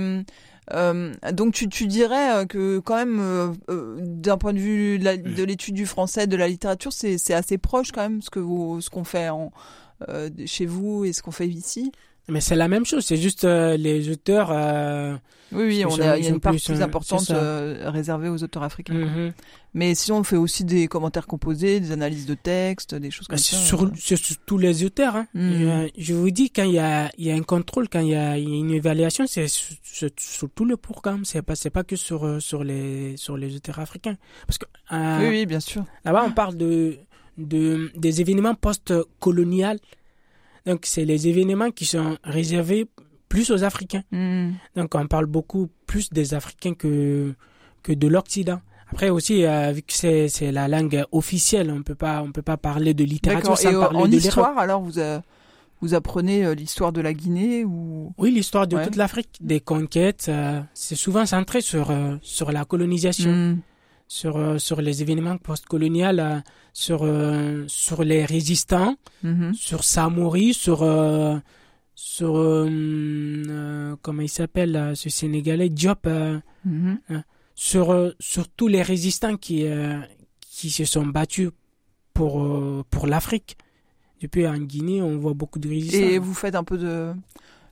euh, 0.74 1.14
donc 1.34 1.54
tu, 1.54 1.68
tu 1.68 1.88
dirais 1.88 2.36
euh, 2.38 2.46
que 2.46 2.80
quand 2.80 2.96
même, 2.96 3.20
euh, 3.20 3.52
euh, 3.70 3.98
d'un 4.00 4.38
point 4.38 4.54
de 4.54 4.60
vue 4.60 4.98
de 4.98 5.44
l'étude 5.44 5.76
du 5.76 5.86
français, 5.86 6.26
de 6.26 6.38
la 6.38 6.48
littérature, 6.48 6.94
c'est 6.94 7.18
c'est 7.18 7.34
assez 7.34 7.58
proche 7.58 7.92
quand 7.92 8.02
même 8.02 8.22
ce 8.22 8.30
que 8.30 8.40
vous, 8.40 8.80
ce 8.80 8.90
qu'on 8.90 9.04
fait 9.04 9.28
en, 9.30 9.52
euh, 10.10 10.30
chez 10.46 10.66
vous 10.66 11.06
et 11.06 11.13
ce 11.13 11.22
qu'on 11.22 11.32
fait 11.32 11.48
ici. 11.48 11.92
Mais 12.30 12.39
c'est 12.39 12.56
la 12.56 12.70
même 12.70 12.86
chose. 12.86 13.04
C'est 13.06 13.18
juste 13.18 13.44
euh, 13.44 13.76
les 13.76 14.10
auteurs. 14.10 14.50
euh, 14.50 15.13
Oui, 15.52 15.63
oui, 15.66 15.86
on 15.86 16.00
a, 16.00 16.18
il 16.18 16.24
y 16.24 16.28
a 16.28 16.30
une 16.30 16.39
part 16.39 16.54
plus, 16.54 16.63
plus, 16.63 16.82
importante 16.82 17.30
euh, 17.32 17.89
réservée 17.89 18.30
aux 18.30 18.42
auteurs 18.42 18.63
africains. 18.63 18.94
mhm. 18.94 19.34
Mais 19.74 19.94
sinon, 19.94 20.20
on 20.20 20.24
fait 20.24 20.38
aussi 20.38 20.63
des 20.63 20.88
commentaires 20.88 21.28
composés, 21.28 21.82
des 21.82 21.92
analyses 21.92 22.26
de 22.26 22.36
texte, 22.36 22.96
des 22.96 23.12
choses 23.12 23.28
Bah, 23.28 23.36
comme 23.36 23.44
ça. 23.44 23.58
sur, 23.58 23.92
c'est 23.98 24.16
sur 24.16 24.38
tous 24.46 24.58
les 24.58 24.86
auteurs. 24.86 25.18
Hein. 25.18 25.28
Mhm. 25.34 25.89
Je, 25.98 26.02
je 26.02 26.13
vous 26.13 26.32
dis, 26.32 26.50
quand 26.50 26.63
il 26.63 26.76
y 26.76 26.80
a, 26.80 27.12
il 27.18 27.26
y 27.26 27.32
a 27.32 27.36
un 27.36 27.42
contrôle, 27.44 27.89
quand 27.89 28.00
il 28.00 28.10
y 28.10 28.16
a, 28.16 28.38
il 28.38 28.48
y 28.48 28.54
a 28.54 28.58
une 28.58 28.72
évaluation, 28.72 29.26
c'est 29.28 29.50
sur, 29.50 29.76
sur- 29.84 30.10
sur 30.18 30.50
tout 30.50 30.63
le 30.63 30.78
programme. 30.78 31.26
C'est 31.26 31.42
pas, 31.42 31.56
c'est 31.56 31.72
pas 31.72 31.84
que 31.84 31.98
sur, 31.98 32.42
sur, 32.42 32.63
les, 32.63 33.18
sur 33.18 33.36
les 33.36 33.54
auteurs 33.58 33.80
africains. 33.80 34.16
Parce 34.48 34.58
que 34.60 34.66
Oui, 35.22 35.28
oui, 35.28 35.46
bien 35.46 35.60
sûr. 35.60 35.84
là-bas, 36.06 36.24
on 36.26 36.32
parle 36.32 36.56
de, 36.56 37.00
de, 37.38 37.91
des 37.96 38.22
événements 38.22 38.56
post-coloniaux. 38.56 39.78
Donc, 40.65 40.82
c'est 40.86 41.06
les 41.06 41.28
événements 41.28 41.72
qui 41.72 41.86
sont 41.86 42.17
réservés 42.24 42.88
plus 43.30 43.52
aux 43.52 43.63
Africains. 43.63 44.04
Mhm. 44.12 44.54
Donc, 44.76 44.96
on 44.96 45.08
parle 45.08 45.26
beaucoup 45.26 45.67
plus 45.88 46.10
des 46.10 46.34
Africains 46.34 46.74
que, 46.74 47.34
que 47.82 47.91
de 47.93 48.08
l'Occident. 48.08 48.62
Après 48.91 49.10
aussi, 49.10 49.43
euh, 49.43 49.72
vu 49.72 49.82
que 49.82 49.93
c'est, 49.93 50.52
la 50.52 50.67
langue 50.67 51.04
officielle, 51.12 51.72
on 51.72 51.82
peut 51.82 51.96
pas, 51.96 52.22
on 52.22 52.32
peut 52.32 52.43
pas 52.43 52.58
parler 52.58 52.93
de 52.93 53.04
littérature 53.04 53.58
sans 53.58 53.69
Et 53.69 53.74
euh, 53.74 53.80
parler 53.80 54.00
en 54.00 54.08
de 54.08 54.15
histoire, 54.15 54.56
alors 54.60 54.82
vous, 54.82 55.00
euh, 55.00 55.19
vous 55.82 55.96
apprenez 55.96 56.46
euh, 56.46 56.54
l'histoire 56.54 56.91
de 56.93 57.02
la 57.02 57.12
Guinée 57.13 57.65
ou? 57.65 58.13
Oui, 58.19 58.32
l'histoire 58.32 58.67
de 58.67 58.76
Ouais. 58.76 58.86
toute 58.86 58.96
l'Afrique, 58.96 59.36
des 59.41 59.60
conquêtes, 59.60 60.28
euh, 60.30 60.62
c'est 60.76 60.96
souvent 60.96 61.26
centré 61.26 61.62
sur, 61.62 61.91
sur 62.22 62.52
la 62.52 62.65
colonisation, 62.65 63.32
Mhm. 63.32 63.60
Sur, 64.08 64.38
euh, 64.38 64.58
sur 64.58 64.82
les 64.82 65.02
événements 65.02 65.38
postcoloniaux, 65.38 66.06
euh, 66.20 66.39
sur, 66.74 67.04
euh, 67.04 67.63
sur 67.68 68.04
les 68.04 68.26
résistants, 68.26 68.96
Mhm. 69.24 69.54
sur 69.54 69.84
Samori, 69.84 70.54
sur, 70.54 70.80
sur 71.96 72.34
comment 74.02 74.22
il 74.22 74.30
s'appelle, 74.30 74.94
ce 74.96 75.10
Sénégalais, 75.10 75.70
Diop, 75.70 76.08
Mhm. 76.66 77.00
sur, 77.56 78.13
sur 78.20 78.48
tous 78.50 78.68
les 78.68 78.82
résistants 78.82 79.38
qui, 79.38 79.66
qui 80.42 80.70
se 80.70 80.86
sont 80.86 81.06
battus 81.06 81.50
pour, 82.13 82.86
pour 82.89 83.08
l'Afrique. 83.08 83.58
Depuis 84.22 84.48
en 84.48 84.58
Guinée, 84.58 85.02
on 85.02 85.18
voit 85.18 85.34
beaucoup 85.34 85.60
de 85.60 85.68
résistants. 85.68 85.98
Et 85.98 86.18
vous 86.18 86.34
faites 86.34 86.56
un 86.56 86.63
peu 86.63 86.78
de 86.78 87.13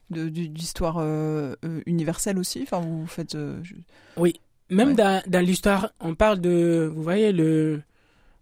d'histoire 0.10 0.98
euh, 1.00 1.56
universelle 1.86 2.38
aussi? 2.38 2.60
Enfin, 2.64 2.82
vous 2.82 3.08
faites. 3.08 3.36
euh, 3.36 3.62
je- 3.64 3.76
Même 4.72 4.90
Ouais. 4.90 4.96
dans, 4.96 5.22
dans 5.28 5.46
l'histoire, 5.46 5.92
on 6.00 6.16
parle 6.16 6.40
de, 6.42 6.90
vous 6.96 7.04
voyez, 7.04 7.32
le, 7.32 7.82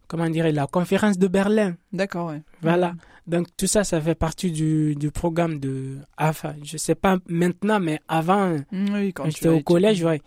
comment 0.08 0.30
dire, 0.30 0.50
la 0.52 0.68
conférence 0.68 1.18
de 1.18 1.28
Berlin. 1.28 1.76
D'accord, 1.92 2.28
ouais. 2.30 2.42
Voilà. 2.62 2.94
Donc 3.28 3.48
tout 3.58 3.68
ça, 3.68 3.84
ça 3.84 4.00
fait 4.00 4.16
partie 4.16 4.52
du, 4.52 4.96
du 4.96 5.12
programme 5.12 5.60
de 5.60 5.98
AFA. 6.18 6.56
Je 6.64 6.78
sais 6.78 6.96
pas 6.96 7.18
maintenant, 7.28 7.80
mais 7.80 8.00
avant, 8.08 8.58
Mhm, 8.72 8.90
Oui, 8.94 9.14
quand 9.14 9.26
j'étais 9.30 9.50
au 9.50 9.62
collège, 9.62 10.04
ouais, 10.04 10.22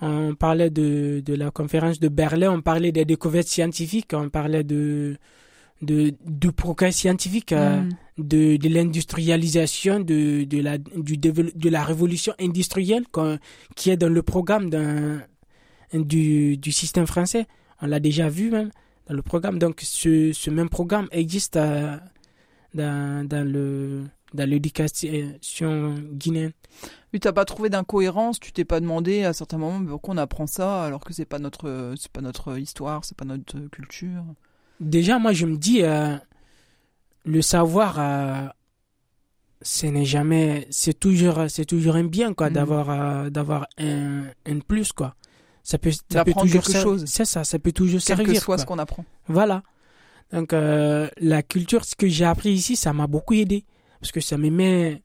on 0.00 0.34
parlait 0.34 0.70
de, 0.70 1.22
de 1.24 1.34
la 1.34 1.50
conférence 1.50 1.98
de 2.00 2.08
Berlin, 2.08 2.52
on 2.52 2.60
parlait 2.62 2.92
des 2.92 3.04
découvertes 3.04 3.48
scientifiques, 3.48 4.12
on 4.14 4.28
parlait 4.30 4.64
de, 4.64 5.16
de, 5.82 6.12
du 6.26 6.52
progrès 6.52 6.92
scientifique, 6.92 7.52
euh, 7.52 7.80
Mhm. 7.82 7.90
de, 8.18 8.56
de 8.56 8.68
l'industrialisation, 8.68 10.00
de, 10.00 10.44
de, 10.44 10.60
la, 10.62 10.78
du 10.78 11.16
dévelop- 11.18 11.52
de 11.56 11.68
la 11.70 11.82
révolution 11.84 12.32
industrielle 12.40 13.04
qui 13.74 13.90
est 13.90 13.96
dans 13.98 14.08
le 14.08 14.22
programme 14.22 14.70
d'un, 14.70 15.20
du, 15.92 16.56
du 16.56 16.72
système 16.72 17.06
français. 17.06 17.46
On 17.80 17.86
l'a 17.86 18.00
déjà 18.00 18.28
vu 18.28 18.50
même 18.50 18.70
dans 19.08 19.14
le 19.14 19.22
programme. 19.22 19.58
Donc 19.58 19.80
ce, 19.82 20.32
ce 20.32 20.50
même 20.50 20.68
programme 20.68 21.08
existe 21.10 21.56
euh, 21.56 21.96
dans, 22.74 23.26
dans, 23.26 23.46
le, 23.46 24.04
dans 24.34 24.48
l'éducation 24.48 25.94
guinéenne. 26.12 26.52
Oui, 27.12 27.20
t'as 27.20 27.32
pas 27.32 27.44
trouvé 27.44 27.70
d'incohérence? 27.70 28.38
Tu 28.40 28.52
t'es 28.52 28.64
pas 28.64 28.80
demandé 28.80 29.24
à 29.24 29.32
certains 29.32 29.58
moments 29.58 29.78
mais 29.78 29.88
pourquoi 29.88 30.14
on 30.14 30.18
apprend 30.18 30.46
ça 30.46 30.84
alors 30.84 31.04
que 31.04 31.12
c'est 31.12 31.24
pas 31.24 31.38
notre, 31.38 31.94
c'est 31.96 32.12
pas 32.12 32.20
notre 32.20 32.58
histoire, 32.58 33.04
c'est 33.04 33.16
pas 33.16 33.24
notre 33.24 33.58
culture? 33.68 34.24
Déjà, 34.78 35.18
moi, 35.18 35.32
je 35.32 35.46
me 35.46 35.56
dis, 35.56 35.82
euh, 35.82 36.16
le 37.24 37.40
savoir, 37.40 37.98
euh, 37.98 38.46
ce 39.62 39.86
n'est 39.86 40.04
jamais, 40.04 40.66
c'est 40.70 40.98
toujours, 40.98 41.46
c'est 41.48 41.64
toujours 41.64 41.96
un 41.96 42.04
bien, 42.04 42.34
quoi, 42.34 42.50
d'avoir, 42.50 42.90
euh, 42.90 43.30
d'avoir 43.30 43.68
un, 43.78 44.24
un 44.44 44.58
plus, 44.58 44.92
quoi. 44.92 45.14
Ça 45.68 45.78
peut, 45.78 45.90
ça 45.90 46.24
peut 46.24 46.32
toujours 46.32 46.62
quelque 46.62 46.80
chose. 46.80 47.04
C'est 47.06 47.24
ça, 47.24 47.42
ça 47.42 47.58
peut 47.58 47.72
toujours 47.72 47.98
Quel 48.06 48.16
servir. 48.18 48.26
que 48.34 48.34
soit 48.38 48.44
quoi. 48.54 48.58
ce 48.58 48.66
qu'on 48.66 48.78
apprend. 48.78 49.04
Voilà. 49.26 49.64
Donc, 50.32 50.52
euh, 50.52 51.08
la 51.18 51.42
culture, 51.42 51.84
ce 51.84 51.96
que 51.96 52.06
j'ai 52.06 52.24
appris 52.24 52.50
ici, 52.52 52.76
ça 52.76 52.92
m'a 52.92 53.08
beaucoup 53.08 53.34
aidé. 53.34 53.64
Parce 54.00 54.12
que 54.12 54.20
ça 54.20 54.38
me 54.38 54.48
met, 54.48 55.02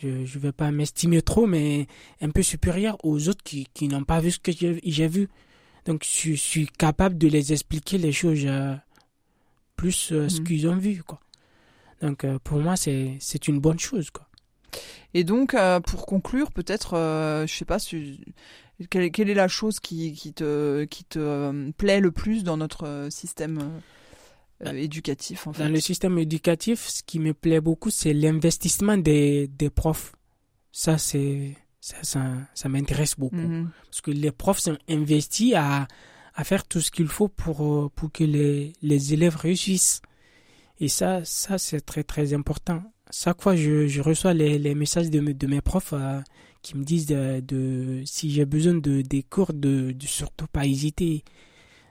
je 0.00 0.06
ne 0.08 0.24
vais 0.38 0.52
pas 0.52 0.70
m'estimer 0.70 1.20
trop, 1.20 1.46
mais 1.48 1.88
un 2.20 2.30
peu 2.30 2.42
supérieur 2.44 2.96
aux 3.04 3.28
autres 3.28 3.42
qui, 3.42 3.66
qui 3.74 3.88
n'ont 3.88 4.04
pas 4.04 4.20
vu 4.20 4.30
ce 4.30 4.38
que 4.38 4.52
j'ai 4.52 5.08
vu. 5.08 5.28
Donc, 5.84 6.04
je, 6.04 6.30
je 6.30 6.36
suis 6.36 6.66
capable 6.68 7.18
de 7.18 7.26
les 7.26 7.52
expliquer 7.52 7.98
les 7.98 8.12
choses 8.12 8.44
euh, 8.46 8.76
plus 9.74 10.12
euh, 10.12 10.28
ce 10.28 10.38
Mhm. 10.38 10.46
qu'ils 10.46 10.68
ont 10.68 10.76
vu, 10.76 11.02
quoi. 11.02 11.18
Donc, 12.02 12.24
pour 12.44 12.58
moi, 12.60 12.76
c'est 12.76 13.16
c'est 13.18 13.48
une 13.48 13.58
bonne 13.58 13.78
chose, 13.80 14.10
quoi. 14.10 14.28
Et 15.14 15.24
donc, 15.24 15.54
euh, 15.54 15.80
pour 15.80 16.06
conclure, 16.06 16.50
peut-être, 16.52 16.94
euh, 16.94 17.46
je 17.46 17.54
sais 17.54 17.64
pas, 17.64 17.78
si- 17.78 18.20
quelle, 18.90 19.10
quelle 19.10 19.30
est 19.30 19.34
la 19.34 19.48
chose 19.48 19.78
qui, 19.80 20.12
qui 20.12 20.32
te, 20.32 20.84
qui 20.84 21.04
te 21.04 21.18
euh, 21.18 21.70
plaît 21.76 22.00
le 22.00 22.10
plus 22.10 22.42
dans 22.42 22.56
notre 22.56 22.86
euh, 22.86 23.10
système 23.10 23.80
euh, 24.66 24.72
éducatif, 24.72 25.46
en 25.46 25.52
fait? 25.52 25.62
Dans 25.62 25.68
le 25.72 25.80
système 25.80 26.18
éducatif, 26.18 26.88
ce 26.88 27.02
qui 27.02 27.20
me 27.20 27.34
plaît 27.34 27.60
beaucoup, 27.60 27.90
c'est 27.90 28.12
l'investissement 28.12 28.96
des, 28.96 29.46
des 29.48 29.70
profs. 29.70 30.12
Ça, 30.72 30.98
c'est 30.98 31.56
ça, 31.80 31.96
ça, 32.02 32.32
ça 32.54 32.68
m'intéresse 32.68 33.14
beaucoup. 33.16 33.36
Mhm. 33.36 33.70
Parce 33.84 34.00
que 34.00 34.10
les 34.10 34.32
profs 34.32 34.58
sont 34.60 34.78
investis 34.88 35.54
à, 35.54 35.86
à 36.34 36.44
faire 36.44 36.64
tout 36.66 36.80
ce 36.80 36.90
qu'il 36.90 37.08
faut 37.08 37.28
pour, 37.28 37.90
pour 37.92 38.10
que 38.10 38.24
les, 38.24 38.72
les 38.82 39.12
élèves 39.12 39.36
réussissent. 39.36 40.00
Et 40.80 40.88
ça, 40.88 41.24
ça 41.24 41.58
c'est 41.58 41.82
très 41.82 42.02
très 42.02 42.34
important. 42.34 42.82
Chaque 43.10 43.42
fois, 43.42 43.54
je, 43.54 44.00
reçois 44.00 44.34
les, 44.34 44.74
messages 44.74 45.10
de, 45.10 45.20
mes- 45.20 45.60
profs 45.60 45.92
euh, 45.92 46.20
qui 46.62 46.76
me 46.76 46.84
disent 46.84 47.06
de, 47.06 48.02
si 48.06 48.30
j'ai 48.30 48.44
besoin 48.46 48.74
de 48.74 49.02
des 49.02 49.22
cours, 49.22 49.52
de, 49.52 49.92
de 49.92 50.06
surtout 50.06 50.46
pas 50.46 50.66
hésiter. 50.66 51.22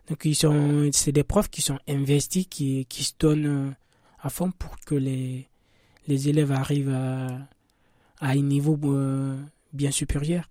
Donc, 0.10 0.26
ils 0.26 0.36
sont, 0.36 0.90
c'est 0.92 1.12
des 1.12 1.24
profs 1.24 1.50
qui 1.50 1.62
sont 1.62 1.80
investis, 1.88 2.48
qui, 2.50 2.86
se 2.90 3.14
donnent 3.20 3.46
euh, 3.46 3.72
à 4.22 4.30
fond 4.30 4.52
pour 4.52 4.76
que 4.86 4.96
les, 4.96 5.48
élèves 6.08 6.52
arrivent 6.52 6.94
à, 6.94 7.48
un 8.20 8.36
niveau 8.36 8.78
euh, 8.86 9.38
bien 9.72 9.92
supérieur. 9.92 10.50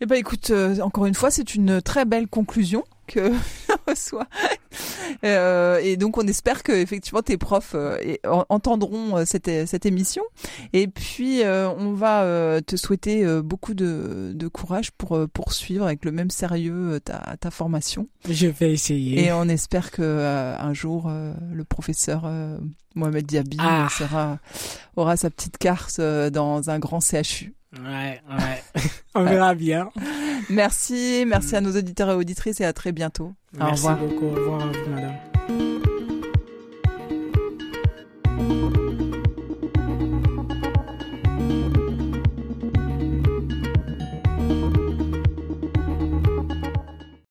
Eh 0.00 0.06
ben, 0.06 0.16
écoute, 0.16 0.50
encore 0.82 1.06
une 1.06 1.14
fois, 1.14 1.30
c'est 1.30 1.54
une 1.54 1.82
très 1.82 2.04
belle 2.04 2.28
conclusion 2.28 2.84
que 3.06 3.32
je 3.68 3.74
reçois. 3.90 4.28
Euh, 5.24 5.78
et 5.82 5.96
donc, 5.96 6.18
on 6.18 6.26
espère 6.26 6.62
que 6.62 6.72
effectivement 6.72 7.22
tes 7.22 7.36
profs 7.36 7.72
euh, 7.74 7.98
entendront 8.24 9.18
euh, 9.18 9.24
cette, 9.24 9.50
cette 9.66 9.86
émission. 9.86 10.22
Et 10.72 10.88
puis, 10.88 11.42
on 11.44 11.92
va 11.92 12.60
te 12.62 12.76
souhaiter 12.76 13.24
beaucoup 13.42 13.74
de, 13.74 14.32
de 14.34 14.48
courage 14.48 14.90
pour 14.92 15.18
poursuivre 15.32 15.84
avec 15.84 16.04
le 16.04 16.12
même 16.12 16.30
sérieux 16.30 17.00
ta, 17.04 17.36
ta 17.38 17.50
formation. 17.50 18.08
Je 18.28 18.46
vais 18.46 18.72
essayer. 18.72 19.24
Et 19.24 19.32
on 19.32 19.44
espère 19.48 19.90
que 19.90 20.02
un 20.02 20.72
jour 20.74 21.10
le 21.52 21.64
professeur 21.64 22.30
Mohamed 22.94 23.26
Diaby 23.26 23.56
Ah. 23.60 23.88
sera 23.90 24.38
aura 24.96 25.16
sa 25.16 25.30
petite 25.30 25.58
carte 25.58 26.00
dans 26.00 26.70
un 26.70 26.78
grand 26.78 27.00
CHU. 27.00 27.54
Ouais, 27.78 28.20
ouais. 28.28 28.62
On 29.14 29.24
verra 29.24 29.54
bien. 29.54 29.90
Merci, 30.48 31.24
merci 31.26 31.54
à 31.56 31.60
nos 31.60 31.76
auditeurs 31.76 32.10
et 32.10 32.14
auditrices 32.14 32.60
et 32.60 32.64
à 32.64 32.72
très 32.72 32.92
bientôt. 32.92 33.32
Au 33.54 33.64
Merci 33.64 33.86
revoir. 33.86 33.96
beaucoup. 33.98 34.26
Au 34.26 34.34
revoir, 34.34 34.66
madame. 34.88 35.29